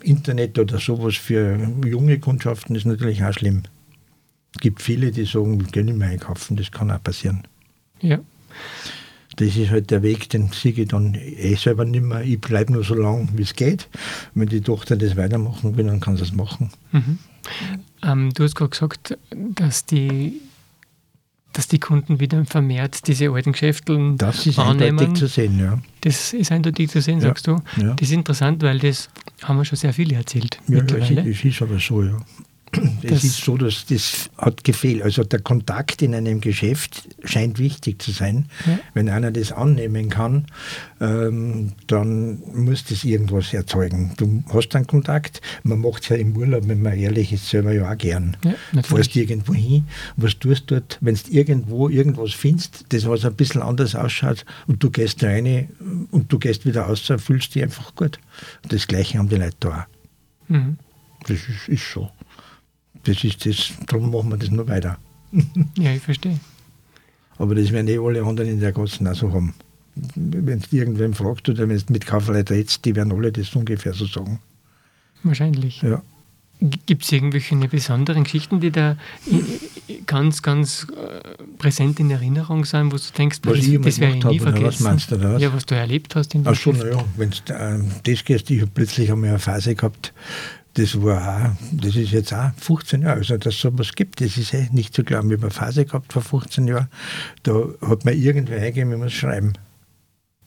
[0.01, 3.63] Internet oder sowas für junge Kundschaften ist natürlich auch schlimm.
[4.55, 7.43] Es gibt viele, die sagen, wir können nicht mehr einkaufen, das kann auch passieren.
[8.03, 8.19] Ja.
[9.37, 12.21] Das ist halt der Weg, den sehe ich dann eh selber nicht mehr.
[12.21, 13.89] Ich bleibe nur so lange, wie es geht.
[14.35, 16.69] Wenn die Tochter das weitermachen will, dann kann sie es machen.
[16.91, 17.17] Mhm.
[18.03, 20.39] Ähm, du hast gerade gesagt, dass die,
[21.53, 24.99] dass die Kunden wieder vermehrt diese alten Geschäfte Das ist annehmen.
[24.99, 25.79] eindeutig zu sehen, ja.
[26.01, 27.29] Das ist eindeutig zu sehen, ja.
[27.29, 27.59] sagst du.
[27.77, 27.95] Ja.
[27.95, 29.09] Das ist interessant, weil das
[29.41, 30.59] haben wir schon sehr viele erzählt.
[30.67, 31.23] Ja, mittlerweile.
[31.23, 32.17] das ist aber so, ja.
[33.03, 35.03] Es ist so, dass das hat gefehlt.
[35.03, 38.47] Also der Kontakt in einem Geschäft scheint wichtig zu sein.
[38.65, 38.79] Ja.
[38.93, 40.47] Wenn einer das annehmen kann,
[40.99, 44.13] ähm, dann muss das irgendwas erzeugen.
[44.17, 47.73] Du hast einen Kontakt, man macht es ja im Urlaub, wenn man ehrlich ist, selber
[47.73, 48.37] ja auch gern.
[48.43, 53.25] Ja, Fährst irgendwo hin, was tust du dort, wenn du irgendwo irgendwas findest, das was
[53.25, 55.69] ein bisschen anders ausschaut und du gehst rein
[56.11, 58.19] und du gehst wieder raus, fühlst dich einfach gut.
[58.63, 60.49] Und das Gleiche haben die Leute da auch.
[60.49, 60.77] Mhm.
[61.27, 62.09] Das ist, ist so
[63.03, 64.97] das ist das, darum machen wir das nur weiter.
[65.77, 66.39] ja, ich verstehe.
[67.37, 69.53] Aber das werden eh alle anderen in der Gassen auch so haben.
[70.15, 73.93] Wenn du irgendwen fragst oder wenn du mit Kaufleuten redest, die werden alle das ungefähr
[73.93, 74.39] so sagen.
[75.23, 75.81] Wahrscheinlich.
[75.81, 76.01] Ja.
[76.85, 78.95] Gibt es irgendwelche besonderen Geschichten, die da
[80.05, 84.23] ganz, ganz äh, präsent in Erinnerung sind, wo du denkst, was das, das werde ich
[84.23, 84.65] nie vergessen?
[84.65, 85.37] Was meinst du da?
[85.37, 88.49] Ja, was du erlebt hast in der Ach so, naja, wenn du äh, das gehst,
[88.49, 90.13] ich habe plötzlich einmal eine Phase gehabt,
[90.75, 94.37] das war auch, das ist jetzt auch 15 Jahre, also dass es sowas gibt, das
[94.37, 95.29] ist eh nicht zu glauben.
[95.29, 96.87] Ich habe eine Phase gehabt vor 15 Jahren,
[97.43, 99.53] da hat mir irgendwer eingegeben, ich muss schreiben.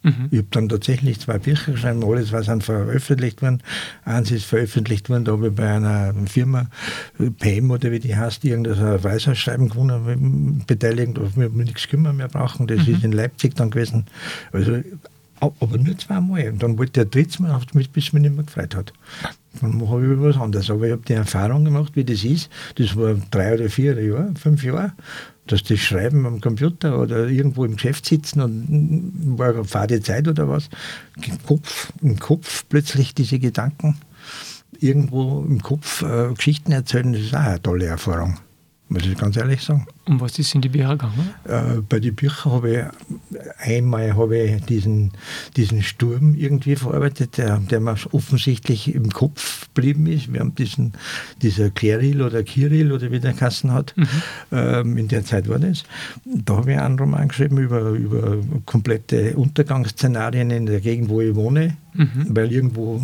[0.02, 0.28] Mhm.
[0.30, 3.62] Ich habe dann tatsächlich zwei Bücher geschrieben, alles was dann veröffentlicht worden.
[4.04, 6.66] Eins ist veröffentlicht worden, da habe ich bei einer Firma,
[7.38, 12.66] PM oder wie die heißt, irgendein Weißhausschreiben gewonnen, beteiligt, auf wir nichts kümmern mehr brauchen.
[12.68, 12.94] Das mhm.
[12.94, 14.06] ist in Leipzig dann gewesen.
[14.52, 14.80] Also,
[15.40, 16.48] aber nur zweimal.
[16.48, 17.60] Und dann wollte der drittes Mal,
[17.92, 18.92] bis mich nicht mehr gefreut hat.
[19.60, 20.70] Dann habe ich was anderes.
[20.70, 22.50] Aber ich habe die Erfahrung gemacht, wie das ist.
[22.76, 24.92] Das war drei oder vier Jahre, fünf Jahre
[25.46, 30.26] dass das Schreiben am Computer oder irgendwo im Geschäft sitzen und war eine fade Zeit
[30.26, 30.68] oder was,
[31.24, 33.96] im Kopf, im Kopf plötzlich diese Gedanken,
[34.80, 38.38] irgendwo im Kopf äh, Geschichten erzählen, das ist auch eine tolle Erfahrung
[38.88, 39.86] muss ich ganz ehrlich sagen.
[40.06, 41.34] Um was ist in die Bücher gegangen?
[41.44, 42.84] Äh, bei den Büchern habe ich
[43.58, 45.12] einmal habe ich diesen,
[45.56, 50.32] diesen Sturm irgendwie verarbeitet, der, der mir offensichtlich im Kopf geblieben ist.
[50.32, 50.92] Wir haben diesen,
[51.42, 53.94] dieser Kleril oder Kiril oder wie der Kassen hat.
[53.96, 54.06] Mhm.
[54.52, 55.84] Ähm, in der Zeit war das.
[56.24, 61.34] Da habe ich einen Roman geschrieben über, über komplette Untergangsszenarien in der Gegend, wo ich
[61.34, 62.26] wohne Mhm.
[62.28, 63.00] Weil irgendwo,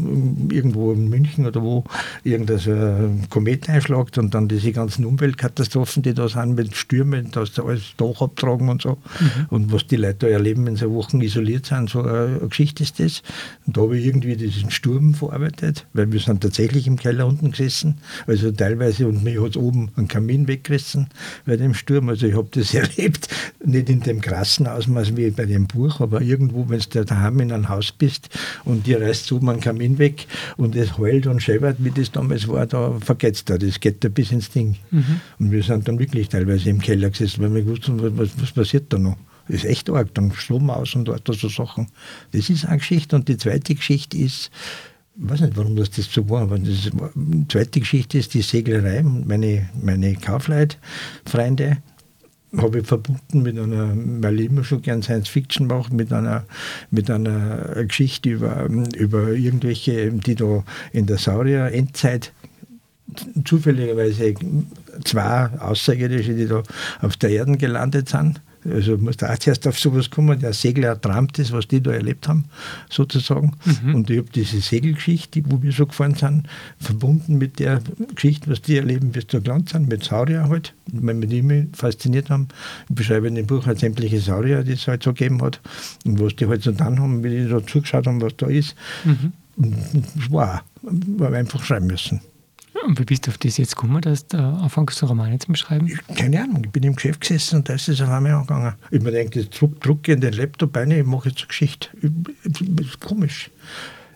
[0.51, 1.85] irgendwo in München oder wo
[2.25, 7.43] irgendein so Komet einschlägt und dann diese ganzen Umweltkatastrophen, die da sind mit Stürmen, da
[7.43, 8.91] ist alles Dach abtragen und so.
[8.91, 9.47] Mhm.
[9.51, 13.01] Und was die Leute da erleben, wenn sie Wochen isoliert sind, so eine, Geschichte ist
[13.01, 13.23] das.
[13.67, 17.51] Und da habe ich irgendwie diesen Sturm verarbeitet, weil wir sind tatsächlich im Keller unten
[17.51, 17.99] gesessen.
[18.27, 21.09] Also teilweise, und mir hat es oben einen Kamin weggerissen
[21.47, 22.09] bei dem Sturm.
[22.09, 23.29] Also ich habe das erlebt,
[23.65, 27.53] nicht in dem krassen Ausmaß wie bei dem Buch, aber irgendwo, wenn du daheim in
[27.53, 28.29] einem Haus bist
[28.65, 32.11] und und die reißt so einen Kamin weg und es heult und schäbert, wie das
[32.11, 33.57] damals war, da vergeht es da.
[33.57, 34.77] Das geht da bis ins Ding.
[34.91, 35.21] Mhm.
[35.39, 38.93] Und wir sind dann wirklich teilweise im Keller gesessen, weil wir wussten, was, was passiert
[38.93, 39.17] da noch.
[39.47, 41.87] Das ist echt arg, dann Strom aus und dort so Sachen.
[42.33, 43.15] Das ist eine Geschichte.
[43.15, 44.51] Und die zweite Geschichte ist,
[45.15, 49.03] ich weiß nicht, warum das, das so war, aber die zweite Geschichte ist die Seglerei.
[49.05, 51.79] Meine, meine Kaufleut-Freunde,
[52.57, 56.45] habe ich verbunden mit einer, weil ich immer schon gern Science Fiction mache, mit einer,
[56.91, 62.33] mit einer Geschichte über, über irgendwelche, die da in der Saurier-Endzeit
[63.45, 64.35] zufälligerweise
[65.05, 66.63] zwei Außerirdische, die da
[67.01, 70.39] auf der Erde gelandet sind also muss da auch zuerst auf sowas kommen.
[70.39, 72.45] Der Segler träumt das, was die da erlebt haben,
[72.91, 73.53] sozusagen.
[73.65, 73.95] Mhm.
[73.95, 76.49] Und ich habe diese Segelgeschichte, wo wir so gefahren sind,
[76.79, 77.81] verbunden mit der
[78.15, 81.65] Geschichte, was die erleben, sie da gelandet sind, mit Saurier halt, weil wir die immer
[81.73, 82.49] fasziniert haben.
[82.89, 85.61] Ich beschreibe in dem Buch halt sämtliche Saurier, die es halt so gegeben hat
[86.05, 88.75] und was die halt so dann haben, wie die da zugeschaut haben, was da ist.
[89.05, 89.33] Mhm.
[89.57, 89.77] Und
[90.17, 92.21] das war, war einfach schreiben müssen.
[92.85, 95.89] Und wie bist du auf das jetzt gekommen, dass du anfängst, so Romane zu schreiben?
[96.17, 98.75] Keine Ahnung, ich bin im Geschäft gesessen und da ist es auf einmal angegangen.
[98.91, 101.89] Ich mir denke, jetzt drucke in den Laptop rein, ich mache jetzt eine Geschichte.
[102.45, 103.51] Das ist komisch.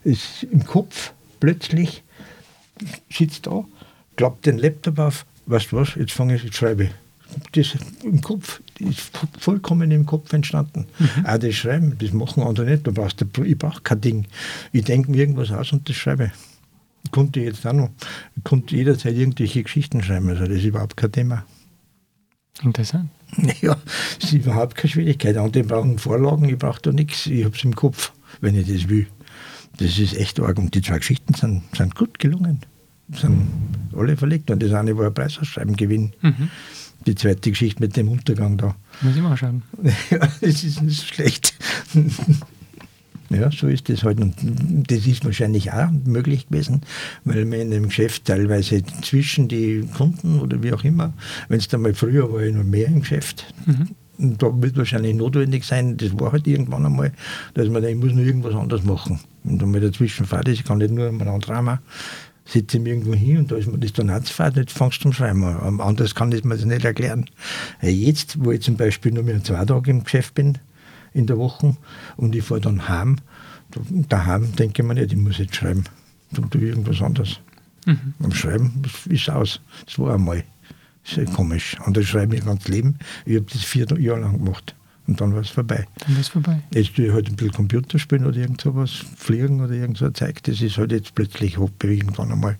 [0.04, 2.02] Ist Im Kopf plötzlich
[3.10, 3.64] sitzt da,
[4.16, 6.90] klappt den Laptop auf, weißt du was, jetzt fange ich, jetzt schreibe ich.
[7.52, 10.86] Das im Kopf, das ist vollkommen im Kopf entstanden.
[10.98, 11.26] Mhm.
[11.26, 12.86] Auch das Schreiben, das machen andere nicht.
[12.86, 14.26] Du brauchst, ich brauche kein Ding.
[14.72, 16.55] Ich denke mir irgendwas aus und das schreibe ich
[17.10, 17.90] konnte jetzt auch noch,
[18.44, 20.28] konnte jederzeit irgendwelche Geschichten schreiben.
[20.28, 21.44] Also das ist überhaupt kein Thema.
[22.62, 23.10] Interessant.
[23.60, 23.76] Ja,
[24.20, 25.36] das ist überhaupt keine Schwierigkeit.
[25.36, 27.26] Andere brauchen Vorlagen, ich brauche da nichts.
[27.26, 29.08] Ich habe es im Kopf, wenn ich das will.
[29.78, 30.58] Das ist echt arg.
[30.58, 32.60] Und die zwei Geschichten sind, sind gut gelungen.
[33.12, 33.48] Sind
[33.94, 34.50] alle verlegt.
[34.50, 36.12] Und das eine war ein Preisausschreiben gewinnen.
[36.22, 36.50] Mhm.
[37.06, 38.74] Die zweite Geschichte mit dem Untergang da.
[39.02, 39.62] Muss ich mal schauen.
[40.10, 41.54] ja, das ist nicht so schlecht.
[43.30, 44.20] Ja, so ist das halt.
[44.20, 44.34] Und
[44.88, 46.82] das ist wahrscheinlich auch möglich gewesen,
[47.24, 51.12] weil man in dem Geschäft teilweise zwischen die Kunden oder wie auch immer,
[51.48, 53.52] wenn es da mal früher war, ich noch mehr im Geschäft.
[53.66, 53.88] Mhm.
[54.18, 57.12] Und da wird wahrscheinlich notwendig sein, das war halt irgendwann einmal,
[57.54, 59.20] dass man denkt, ich muss noch irgendwas anderes machen.
[59.44, 61.80] Und dann mal dazwischen fahrt, ich kann nicht nur am Randrama,
[62.46, 65.12] sitze ich irgendwo hin und da ist mir das dann fahrt, jetzt fangst du zum
[65.12, 65.80] Schreiben an.
[65.80, 67.26] Anders kann ich mir das nicht erklären.
[67.82, 70.58] Jetzt, wo ich zum Beispiel nur mehr zwei Tage im Geschäft bin,
[71.16, 71.76] in der Woche
[72.16, 73.16] und ich fahre dann heim.
[74.08, 75.84] Daheim denke ich mir nicht, ich muss jetzt schreiben.
[76.30, 77.40] Dann tue ich irgendwas anderes.
[77.86, 78.14] Mhm.
[78.22, 79.60] Am Schreiben ist aus.
[79.86, 80.44] Das war einmal.
[81.04, 81.76] Ja komisch.
[81.86, 82.98] Und das schreibe ich ganz Leben.
[83.24, 84.74] Ich habe das vier Jahre lang gemacht.
[85.06, 85.86] Und dann war es vorbei.
[86.00, 86.62] Dann war es vorbei.
[86.72, 90.06] Jetzt tue ich halt ein bisschen Computer spielen oder irgend sowas, fliegen oder irgend so
[90.06, 90.42] ein Zeug.
[90.42, 92.58] Das ist halt jetzt plötzlich Hobby irgendwann einmal.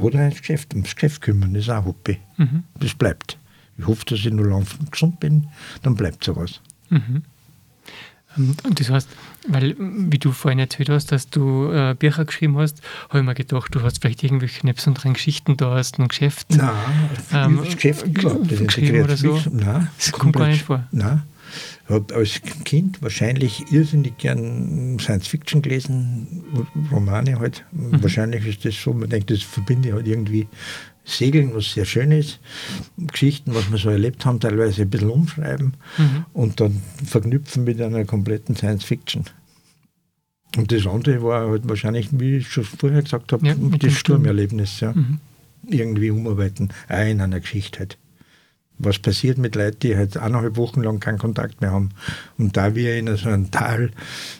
[0.00, 2.18] Oder ins Geschäft, ums Geschäft kümmern, das ist auch Hobby.
[2.38, 2.64] Mhm.
[2.80, 3.38] Das bleibt.
[3.76, 5.48] Ich hoffe, dass ich nur lang gesund bin,
[5.82, 6.60] dann bleibt sowas.
[6.88, 7.22] Mhm.
[8.36, 9.08] Und das heißt,
[9.48, 13.34] weil, wie du vorhin erzählt hast, dass du äh, Bücher geschrieben hast, habe ich mir
[13.34, 16.48] gedacht, du hast vielleicht irgendwelche besonderen Geschichten da hast, ein Geschäft.
[16.50, 16.70] Nein,
[17.32, 19.40] ähm, Geschäft überhaupt geschrieben oder so.
[19.50, 20.84] Nein, das kommt gar nicht vor.
[20.90, 21.22] Nein,
[21.88, 26.44] habe als Kind wahrscheinlich irrsinnig gern Science Fiction gelesen,
[26.90, 27.64] Romane halt.
[27.72, 28.02] Mhm.
[28.02, 30.46] Wahrscheinlich ist das so, man denkt, das verbinde ich halt irgendwie
[31.04, 32.40] Segeln, was sehr schön ist,
[32.96, 36.24] Geschichten, was wir so erlebt haben, teilweise ein bisschen umschreiben mhm.
[36.32, 39.24] und dann verknüpfen mit einer kompletten Science Fiction.
[40.56, 44.80] Und das andere war halt wahrscheinlich, wie ich schon vorher gesagt habe, ja, das Sturmerlebnis.
[44.80, 44.92] Ja.
[44.92, 45.18] Mhm.
[45.66, 47.98] Irgendwie umarbeiten, auch in einer Geschichte halt
[48.78, 51.90] was passiert mit Leuten, die halt eineinhalb Wochen lang keinen Kontakt mehr haben.
[52.38, 53.90] Und da wir in so einem Tal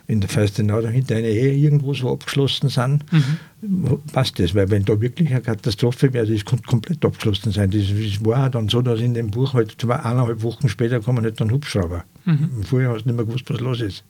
[0.07, 4.01] in der Fürstenau dahinter eine Ehe irgendwo so abgeschlossen sind, mhm.
[4.13, 4.55] passt das.
[4.55, 7.71] Weil wenn da wirklich eine Katastrophe wäre, das könnte komplett abgeschlossen sein.
[7.71, 11.25] Das, das war dann so, dass in dem Buch halt zwei, eineinhalb Wochen später kommen
[11.25, 12.05] nicht ein Hubschrauber.
[12.25, 12.65] Mhm.
[12.65, 14.05] Vorher hast du nicht mehr gewusst, was los ist.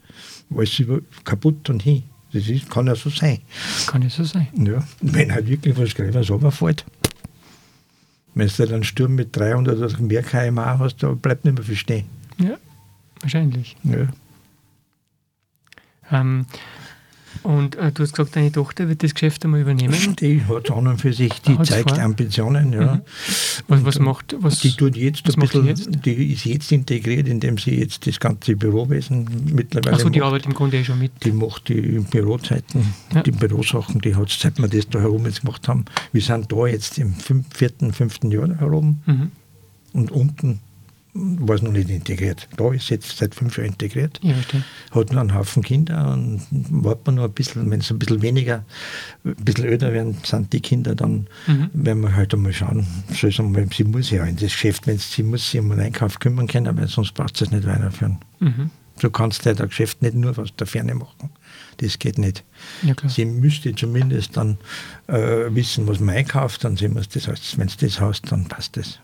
[0.56, 2.04] Alles über, kaputt und hin.
[2.32, 3.38] Das ist, kann ja so sein.
[3.87, 4.48] Kann ja so sein.
[4.56, 6.84] Ja, wenn halt wirklich was Gräbers runterfällt.
[8.35, 11.64] Wenn du dann einen Sturm mit 300 oder mehr kmh hast, da bleibt nicht mehr
[11.64, 12.07] viel stehen.
[12.38, 12.57] Ja,
[13.20, 13.77] wahrscheinlich.
[13.85, 14.09] Ja.
[16.11, 16.47] Ähm,
[17.42, 19.94] und äh, du hast gesagt, deine Tochter wird das Geschäft einmal übernehmen.
[20.20, 21.99] Die hat an und für sich, die Hat's zeigt vor?
[21.99, 22.73] Ambitionen.
[22.73, 22.97] Ja.
[22.97, 23.01] Mhm.
[23.68, 24.61] Was, was macht was?
[24.61, 25.88] Die tut jetzt ein bisschen, jetzt?
[26.05, 29.97] die ist jetzt integriert, indem sie jetzt das ganze Bürowesen mittlerweile.
[29.97, 31.12] Achso, die arbeitet im Grunde eh schon mit.
[31.25, 33.23] Die macht die Bürozeiten, ja.
[33.23, 35.85] die Bürosachen, die hat seit wir das da herum jetzt gemacht haben.
[36.12, 37.14] Wir sind da jetzt im
[37.51, 39.01] vierten, fünften Jahr herum.
[39.07, 39.31] Mhm.
[39.92, 40.61] Und unten
[41.14, 42.48] war es noch nicht integriert.
[42.57, 44.18] Da ist jetzt seit fünf Jahren integriert.
[44.22, 44.35] Ja,
[44.90, 48.20] Hat noch einen Haufen Kinder und wartet man noch ein bisschen, wenn es ein bisschen
[48.20, 48.64] weniger,
[49.24, 51.70] ein bisschen öder werden, sind die Kinder, dann mhm.
[51.72, 52.87] werden wir halt einmal schauen.
[53.11, 56.77] Sie muss ja in das Geschäft, wenn sie muss sich um den Einkauf kümmern können,
[56.77, 58.18] weil sonst braucht es nicht weiterführen.
[58.40, 58.70] Mhm.
[59.00, 61.31] Du kannst ja das Geschäft nicht nur aus der Ferne machen.
[61.79, 62.44] Das geht nicht.
[62.83, 64.59] Ja, sie müsste zumindest dann
[65.09, 68.31] äh, wissen, was man einkauft, dann sehen wir es das heißt, wenn es das hast,
[68.31, 69.00] dann passt das.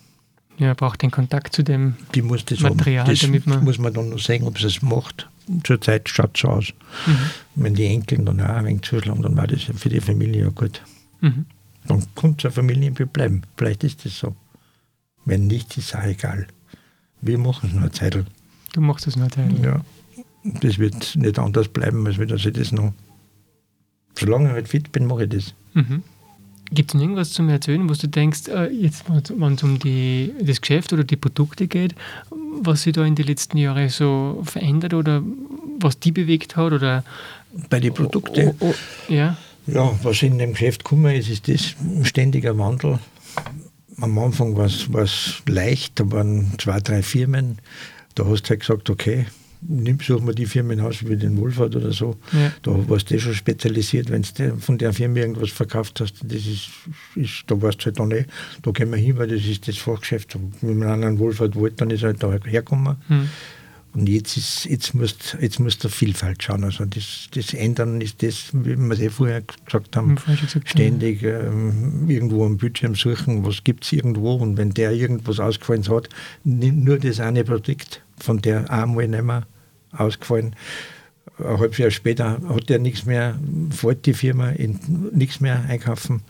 [0.60, 3.10] Ja, braucht den Kontakt zu dem die muss das Material, haben.
[3.10, 5.26] Das damit man muss man dann noch sehen, ob sie es macht.
[5.64, 6.74] Zurzeit schaut es so aus.
[7.06, 7.16] Mhm.
[7.54, 10.48] Wenn die Enkel dann auch ein wenig zuschlagen, dann war das für die Familie ja
[10.50, 10.82] gut.
[11.22, 11.46] Mhm.
[11.86, 13.42] Dann kommt es eine Familie bleiben.
[13.56, 14.36] Vielleicht ist das so.
[15.24, 16.46] Wenn nicht, ist es auch egal.
[17.22, 18.22] Wir machen es nur eine Zeit.
[18.74, 19.64] Du machst es nur eine Zeit.
[19.64, 19.80] Ja.
[20.44, 22.92] Das wird nicht anders bleiben, als dass ich das noch.
[24.14, 25.54] Solange ich halt fit bin, mache ich das.
[25.72, 26.02] Mhm.
[26.72, 30.32] Gibt es noch irgendwas zum Erzählen, wo du denkst, äh, jetzt, wenn es um die,
[30.40, 31.94] das Geschäft oder die Produkte geht,
[32.62, 35.22] was sich da in den letzten Jahren so verändert oder
[35.80, 36.72] was die bewegt hat?
[36.72, 37.04] Oder
[37.68, 38.54] Bei den Produkten?
[38.60, 38.74] Oh, oh,
[39.08, 39.36] ja.
[39.66, 42.98] ja, was in dem Geschäft gekommen ist, ist das ein ständiger Wandel.
[44.00, 47.58] Am Anfang war es leicht, da waren zwei, drei Firmen.
[48.14, 49.26] Da hast du halt gesagt, okay,
[49.62, 52.16] nimm, such mal die Firmen aus wie den Wohlfahrt oder so.
[52.32, 52.52] Ja.
[52.62, 56.14] Da warst du eh schon spezialisiert, wenn du von der Firma irgendwas verkauft hast.
[56.22, 56.70] Das ist,
[57.14, 58.24] ist, da warst du halt dann eh,
[58.62, 60.36] da gehen wir hin, weil das ist das Fachgeschäft.
[60.60, 62.96] Wenn man einen Wohlfahrt wollte, dann ist er halt da hergekommen.
[63.08, 63.28] Hm.
[63.92, 66.62] Und jetzt, ist, jetzt, musst, jetzt musst du Vielfalt schauen.
[66.62, 71.24] Also das, das Ändern ist das, wie wir es eh vorher gesagt haben, gesagt, ständig
[71.24, 74.34] ähm, irgendwo am Bildschirm suchen, was gibt es irgendwo.
[74.34, 76.08] Und wenn der irgendwas ausgefallen hat,
[76.44, 79.46] nur das eine Produkt von der einmal nicht mehr
[79.92, 80.54] ausgefallen.
[81.44, 83.38] Ein halbes Jahr später hat er nichts mehr,
[83.70, 84.52] fällt die Firma
[85.12, 86.22] nichts mehr einkaufen.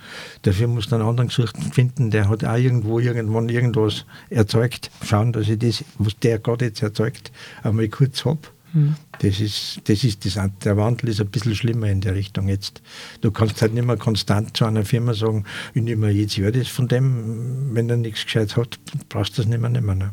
[0.42, 4.90] Dafür muss dann einen anderen gesucht finden, der hat auch irgendwo irgendwann irgendwas erzeugt.
[5.04, 8.40] Schauen, dass ich das, was der gerade jetzt erzeugt, einmal kurz habe.
[8.72, 8.94] Mhm.
[9.20, 12.82] Das ist, das ist das, der Wandel ist ein bisschen schlimmer in der Richtung jetzt.
[13.20, 15.44] Du kannst halt nicht mehr konstant zu einer Firma sagen,
[15.74, 19.48] ich nehme jetzt Jahr das von dem, wenn er nichts gescheit hat, brauchst du das
[19.48, 19.98] nicht mehr nehmen.
[19.98, 20.10] Ne?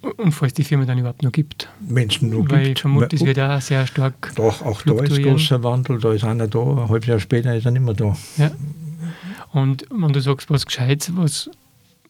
[0.00, 1.68] Und falls die Firma dann überhaupt noch gibt.
[1.80, 2.78] Wenn es noch Weil gibt.
[2.78, 4.32] ich vermute, es wird auch sehr stark.
[4.36, 7.64] Doch, auch da ist großer Wandel, da ist einer da, ein halbes Jahr später ist
[7.64, 8.16] er nicht mehr da.
[8.36, 8.50] Ja.
[9.52, 11.50] Und wenn du sagst, was Gescheites, was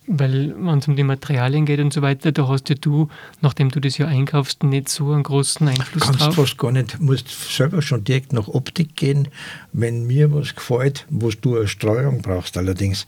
[0.08, 3.08] weil, wenn es um die Materialien geht und so weiter, da hast ja du,
[3.42, 6.34] nachdem du das ja einkaufst, nicht so einen großen Einfluss Kannst drauf.
[6.34, 9.28] Kannst fast gar nicht, musst selber schon direkt nach Optik gehen,
[9.72, 13.06] wenn mir was gefällt, wo du eine Streuung brauchst allerdings.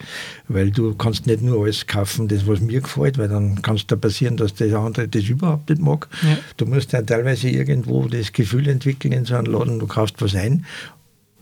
[0.48, 3.86] Weil du kannst nicht nur alles kaufen, das was mir gefällt, weil dann kann es
[3.86, 6.08] da passieren, dass der andere das überhaupt nicht mag.
[6.22, 6.38] Ja.
[6.58, 10.34] Du musst ja teilweise irgendwo das Gefühl entwickeln in so einem Laden, du kaufst was
[10.34, 10.66] ein,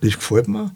[0.01, 0.71] das gefällt mir,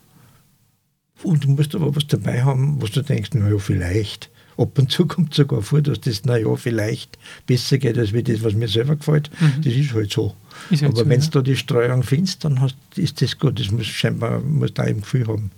[1.22, 5.06] und du musst aber was dabei haben, was du denkst, naja, vielleicht ab und zu
[5.08, 8.96] kommt sogar vor, dass das, naja, vielleicht besser geht, als wie das, was mir selber
[8.96, 9.30] gefällt.
[9.40, 9.62] Mhm.
[9.62, 10.34] Das ist halt so.
[10.70, 11.30] Ist halt Aber so, wenn du ja.
[11.32, 13.58] da die Streuung findest, dann hast, ist das gut.
[13.58, 15.50] Das muss scheinbar muss da im Gefühl haben.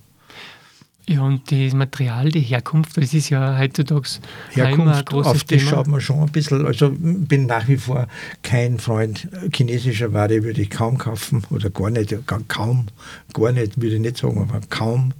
[1.07, 4.09] Ja, und das Material, die Herkunft, das ist ja heutzutage
[4.52, 5.70] Herkunft, ein großes auf das Thema.
[5.70, 6.64] schaut man schon ein bisschen.
[6.64, 8.09] Also bin nach wie vor
[8.42, 12.14] kein Freund chinesischer Ware, würde ich kaum kaufen oder gar nicht,
[12.48, 12.87] kaum,
[13.35, 15.12] gar nicht, würde ich nicht sagen, aber kaum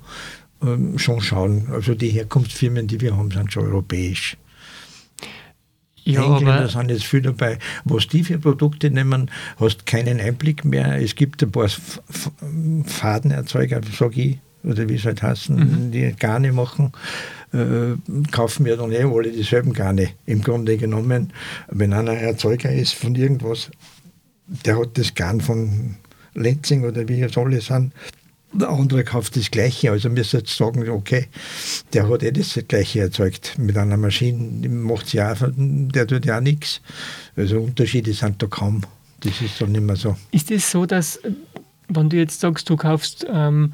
[0.64, 1.68] ähm, schon schauen.
[1.72, 4.37] Also die Herkunftsfirmen, die wir haben, sind schon europäisch.
[6.05, 7.59] Ja, Engländer sind jetzt viel dabei.
[7.85, 11.00] Was die für Produkte nehmen, hast keinen Einblick mehr.
[11.03, 11.68] Es gibt ein paar
[12.85, 15.90] Fadenerzeuger, sage ich, oder wie es halt heißen, mhm.
[15.92, 16.92] die Garne machen,
[17.53, 17.96] äh,
[18.31, 20.11] kaufen wir dann eh alle dieselben Garne.
[20.27, 21.33] Im Grunde genommen,
[21.68, 23.70] wenn einer Erzeuger ist von irgendwas,
[24.46, 25.96] der hat das Garn von
[26.35, 27.92] Lenzing oder wie es alle sind,
[28.54, 29.90] der andere kauft das Gleiche.
[29.90, 31.28] Also wir sollten sagen, okay,
[31.92, 33.58] der hat eh das Gleiche erzeugt.
[33.58, 36.80] Mit einer Maschine macht sie auch, der tut ja auch nichts.
[37.36, 38.82] Also Unterschiede sind da kaum.
[39.20, 40.16] Das ist dann nicht mehr so.
[40.30, 41.20] Ist es das so, dass,
[41.88, 43.72] wenn du jetzt sagst, du kaufst ähm,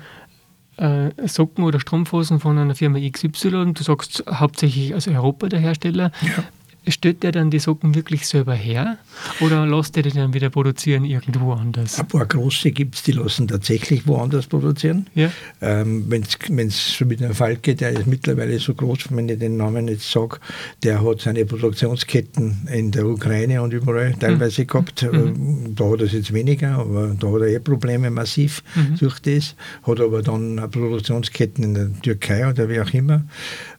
[0.76, 6.12] äh, Socken oder Strumpfhosen von einer Firma XY, du sagst hauptsächlich aus Europa der Hersteller,
[6.22, 6.44] ja.
[6.88, 8.98] Stellt der dann die Socken wirklich selber her
[9.40, 11.98] oder lässt er die dann wieder produzieren irgendwo anders?
[11.98, 15.06] Ein paar große gibt es, die lassen tatsächlich woanders produzieren.
[15.14, 15.30] Ja.
[15.60, 19.56] Ähm, Wenn es so mit einem Falke, der ist mittlerweile so groß, wenn ich den
[19.56, 20.38] Namen jetzt sage,
[20.82, 24.66] der hat seine Produktionsketten in der Ukraine und überall teilweise mhm.
[24.66, 25.02] gehabt.
[25.02, 25.68] Mhm.
[25.68, 28.96] Äh, da hat er es jetzt weniger, aber da hat er eh Probleme massiv mhm.
[28.96, 29.54] durch das.
[29.82, 33.24] Hat aber dann Produktionsketten in der Türkei oder wie auch immer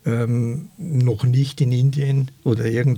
[0.06, 2.91] ähm, noch nicht in Indien oder irgendwo,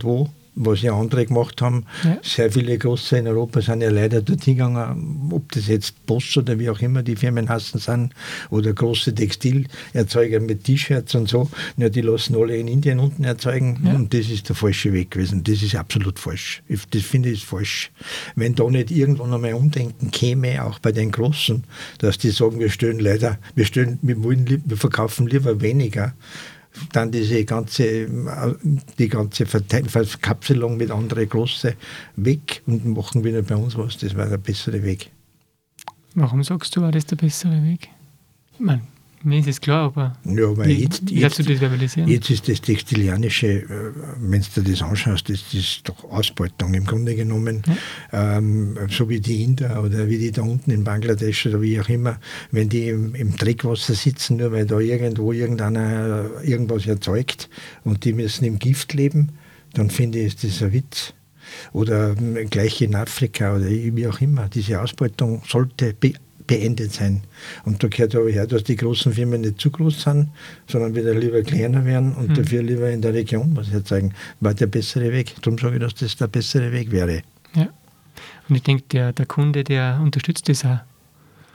[0.56, 1.86] was ja andere gemacht haben.
[2.03, 2.17] Ja.
[2.21, 6.60] Sehr viele große in Europa sind ja leider dorthin gegangen, ob das jetzt Bosch oder
[6.60, 8.13] wie auch immer die Firmen heißen sind,
[8.49, 11.49] oder große Textilerzeuger mit T-Shirts und so.
[11.77, 13.93] Ja, die lassen alle in Indien unten erzeugen ja.
[13.93, 15.43] und das ist der falsche Weg gewesen.
[15.43, 16.62] Das ist absolut falsch.
[16.91, 17.91] Das finde ich falsch.
[18.36, 21.63] Wenn da nicht irgendwann einmal Umdenken käme, auch bei den Großen,
[21.99, 26.13] dass die sagen, wir stellen leider, wir, stellen, wir, wollen, wir verkaufen lieber weniger,
[26.91, 28.07] dann diese ganze,
[28.97, 31.75] die ganze Verkapselung mit anderen große
[32.15, 33.97] weg und machen wieder bei uns was.
[33.97, 35.12] Das war der bessere Weg.
[36.15, 37.89] Warum sagst du, war das der bessere Weg?
[38.53, 38.81] Ich meine,
[39.23, 42.62] mir ist es klar, aber ja, aber wie, jetzt, wie jetzt, das jetzt ist das
[42.62, 43.67] Textilianische, äh,
[44.19, 47.63] wenn du dir das anschaust, das ist doch Ausbeutung im Grunde genommen.
[48.12, 48.38] Ja.
[48.38, 51.89] Ähm, so wie die Inder oder wie die da unten in Bangladesch oder wie auch
[51.89, 52.19] immer,
[52.51, 57.49] wenn die im, im Dreckwasser sitzen, nur weil da irgendwo irgendeiner irgendwas erzeugt
[57.83, 59.33] und die müssen im Gift leben,
[59.73, 61.13] dann finde ich, ist das ein Witz
[61.71, 64.49] oder ähm, gleich in Afrika oder wie auch immer.
[64.49, 65.93] Diese Ausbeutung sollte
[66.47, 67.21] beendet sein.
[67.65, 70.29] Und da gehört aber her, dass die großen Firmen nicht zu groß sind,
[70.67, 72.34] sondern wieder lieber kleiner werden und mhm.
[72.36, 74.13] dafür lieber in der Region was erzeugen.
[74.39, 75.36] War der bessere Weg.
[75.41, 77.21] Darum sage ich, dass das der bessere Weg wäre.
[77.56, 77.69] Ja.
[78.49, 80.79] Und ich denke, der, der Kunde, der unterstützt das auch.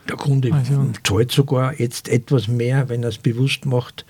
[0.07, 0.91] Der Kunde also.
[1.03, 4.05] zahlt sogar jetzt etwas mehr, wenn er es bewusst macht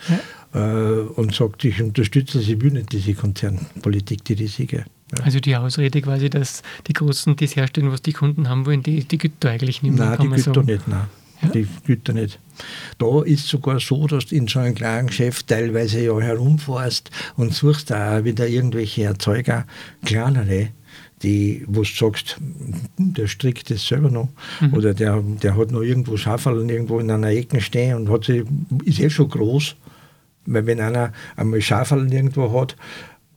[0.54, 1.00] ja.
[1.00, 4.86] äh, und sagt, ich unterstütze sie, will nicht diese Konzernpolitik, die riesige.
[5.18, 5.24] Ja.
[5.24, 9.04] Also die Ausrede quasi, dass die Großen das herstellen, was die Kunden haben wollen, die,
[9.04, 10.18] die da eigentlich nicht mehr.
[10.18, 11.08] Nein, die gilt da nicht, nein.
[11.42, 11.50] Ja?
[11.50, 11.68] Die
[12.04, 12.40] da nicht.
[12.98, 17.54] Da ist sogar so, dass du in so einem kleinen Geschäft teilweise ja herumfährst und
[17.54, 19.66] suchst da auch wieder irgendwelche Erzeuger,
[20.04, 20.70] kleinere,
[21.24, 22.38] die, wo du sagst,
[22.98, 24.30] hm, der strickt das selber noch.
[24.60, 24.74] Mhm.
[24.74, 28.44] Oder der, der hat noch irgendwo Schaffeln irgendwo in einer Ecke stehen und hat sie,
[28.84, 29.76] ist eh schon groß.
[30.46, 32.76] Weil wenn einer einmal Schaffeln irgendwo hat,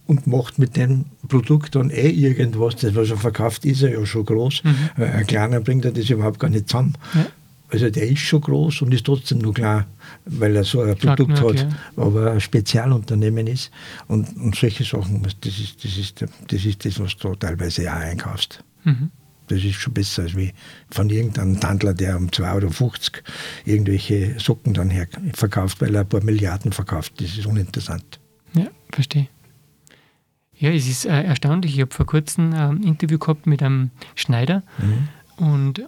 [0.06, 4.04] und macht mit dem Produkt dann eh irgendwas, das was er verkauft, ist er ja
[4.04, 4.62] schon groß.
[4.64, 5.02] Mhm.
[5.02, 6.94] Ein kleiner bringt er das überhaupt gar nicht zusammen.
[7.14, 7.26] Ja.
[7.72, 9.86] Also der ist schon groß und ist trotzdem nur klar,
[10.26, 11.68] weil er so ein Produkt hat, ja.
[11.96, 13.70] aber ein Spezialunternehmen ist.
[14.08, 17.96] Und, und solche Sachen, das ist, das, ist, das ist das, was du teilweise auch
[17.96, 18.62] einkaufst.
[18.84, 19.10] Mhm.
[19.48, 20.52] Das ist schon besser als wie
[20.90, 23.00] von irgendeinem Tandler, der um 2,50 Euro
[23.64, 27.14] irgendwelche Socken dann her verkauft, weil er ein paar Milliarden verkauft.
[27.22, 28.20] Das ist uninteressant.
[28.54, 29.28] Ja, verstehe.
[30.62, 31.74] Ja, es ist äh, erstaunlich.
[31.74, 35.44] Ich habe vor kurzem ein Interview gehabt mit einem Schneider mhm.
[35.44, 35.82] und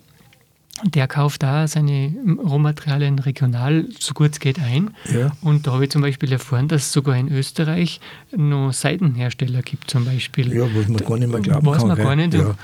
[0.82, 4.90] der kauft da seine Rohmaterialien regional, so gut es geht, ein.
[5.14, 5.30] Ja.
[5.42, 8.00] Und da habe ich zum Beispiel erfahren, dass es sogar in Österreich
[8.36, 10.52] noch Seidenhersteller gibt, zum Beispiel.
[10.52, 11.90] Ja, was man gar nicht mehr glauben was kann.
[11.90, 12.34] Was man gar nicht.
[12.34, 12.56] Ja.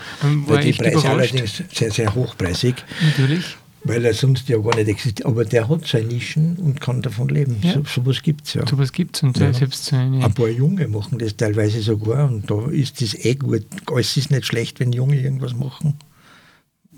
[0.47, 1.07] Weil die Preise überrascht.
[1.07, 2.75] allerdings sehr, sehr hochpreisig.
[3.01, 3.57] Natürlich.
[3.83, 5.27] Weil er sonst ja gar nicht existiert.
[5.27, 7.57] Aber der hat seine Nischen und kann davon leben.
[7.63, 7.75] Ja.
[7.75, 8.67] So, sowas gibt es ja.
[8.67, 9.23] Sowas gibt es.
[9.23, 9.53] Und ja.
[9.53, 12.29] selbst seine Ein paar Junge machen das teilweise sogar.
[12.29, 13.67] Und da ist das eh gut.
[13.87, 15.95] Alles ist nicht schlecht, wenn Junge irgendwas machen.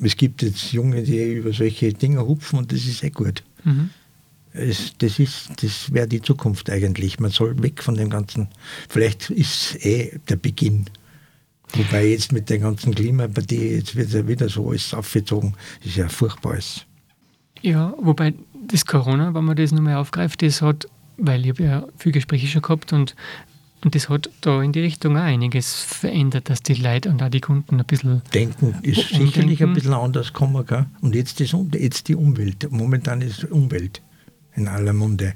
[0.00, 3.44] Es gibt jetzt Junge, die über solche Dinge hupfen und das ist eh gut.
[3.64, 3.90] Mhm.
[4.52, 5.16] Es, das
[5.60, 7.20] das wäre die Zukunft eigentlich.
[7.20, 8.48] Man soll weg von dem Ganzen.
[8.88, 10.86] Vielleicht ist eh der Beginn.
[11.74, 15.54] Wobei jetzt mit der ganzen Klimapartie, jetzt wird ja wieder so alles aufgezogen,
[15.84, 16.52] ist ja furchtbar.
[16.52, 16.84] Alles.
[17.62, 18.34] Ja, wobei
[18.66, 22.46] das Corona, wenn man das nochmal aufgreift, das hat, weil ich habe ja viele Gespräche
[22.46, 23.14] schon gehabt und,
[23.84, 27.30] und das hat da in die Richtung auch einiges verändert, dass die Leute und auch
[27.30, 28.22] die Kunden ein bisschen.
[28.34, 29.26] Denken ist umdenken.
[29.26, 30.66] sicherlich ein bisschen anders gekommen.
[30.66, 30.86] Gell?
[31.00, 32.70] Und jetzt, ist, jetzt die Umwelt.
[32.70, 34.02] Momentan ist Umwelt
[34.54, 35.34] in aller Munde.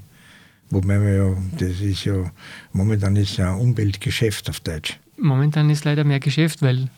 [0.69, 2.31] Wobei wir ja, das ist ja,
[2.73, 6.89] momentan ist ja ein Umweltgeschäft auf Deutsch momentan ist leider mehr Geschäft, weil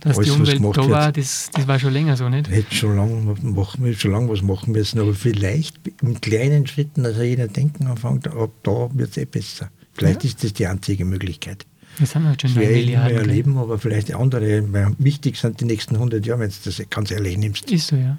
[0.00, 0.90] dass Alles, die Umwelt da wird.
[0.90, 2.48] war, das, das war schon länger so, nicht?
[2.48, 7.22] Hätte schon lange machen, schon lang was machen müssen, aber vielleicht in kleinen Schritten, also
[7.22, 9.70] jeder denken anfängt, ab da wird es eh besser.
[9.92, 11.66] Vielleicht ist das die einzige Möglichkeit.
[11.98, 13.18] Wir halt schon Das 9 werde ich nicht mehr Milliarden.
[13.18, 13.28] gell?
[13.28, 17.10] erleben, aber vielleicht andere, weil wichtig sind die nächsten 100 Jahre, wenn du das ganz
[17.10, 17.70] ehrlich nimmst.
[17.70, 18.16] Ist so, ja.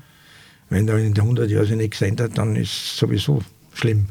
[0.70, 3.42] Wenn da in den 100 Jahren sich nichts ändert, dann ist es sowieso
[3.74, 4.08] schlimm.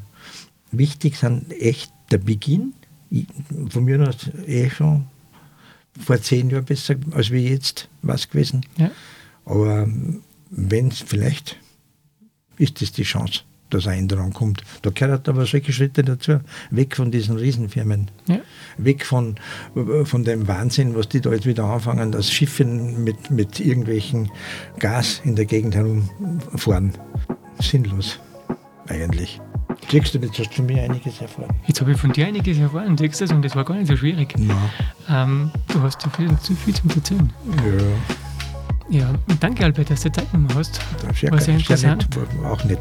[0.72, 2.74] Wichtig sind echt der Beginn.
[3.70, 5.06] Von mir aus eh schon
[5.98, 8.66] vor zehn Jahren besser als wie jetzt was gewesen.
[8.76, 8.90] ja.
[9.44, 9.88] Aber
[10.50, 11.56] wenn es vielleicht
[12.58, 14.62] ist das die Chance, dass eine Änderung kommt.
[14.82, 16.40] Da gehört aber solche Schritte dazu.
[16.70, 18.10] Weg von diesen Riesenfirmen.
[18.26, 18.40] Ja.
[18.76, 19.36] Weg von,
[20.04, 24.30] von dem Wahnsinn, was die da jetzt wieder anfangen, dass Schiffe mit, mit irgendwelchen
[24.78, 26.92] Gas in der Gegend herumfahren.
[27.60, 28.18] Sinnlos,
[28.88, 29.40] eigentlich.
[29.90, 31.48] Du, jetzt hast du von mir einiges erfahren.
[31.66, 33.96] Jetzt habe ich von dir einiges erfahren, siehst du und das war gar nicht so
[33.96, 34.34] schwierig.
[34.38, 34.54] Na,
[35.08, 37.32] Ähm, du hast ja viel, zu viel zum Erzählen.
[38.90, 39.06] ja, Ja,
[39.40, 40.80] danke, Albert, dass du Zeit genommen hast.
[41.06, 41.54] das ja, War sehr sehr
[41.94, 42.16] interessant.
[42.16, 42.78] nett, war auch nicht.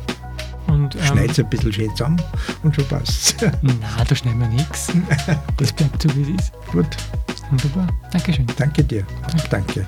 [0.67, 2.21] Und, ähm, Schneid's ein bisschen schön zusammen
[2.61, 3.35] und schon passt's.
[3.63, 4.93] Na, da schneiden wir nichts.
[5.57, 6.53] Das bleibt so, wie es ist.
[6.71, 6.85] Gut,
[7.49, 7.87] Wunderbar.
[8.11, 8.45] Dankeschön.
[8.55, 9.03] danke dir.
[9.49, 9.87] Danke.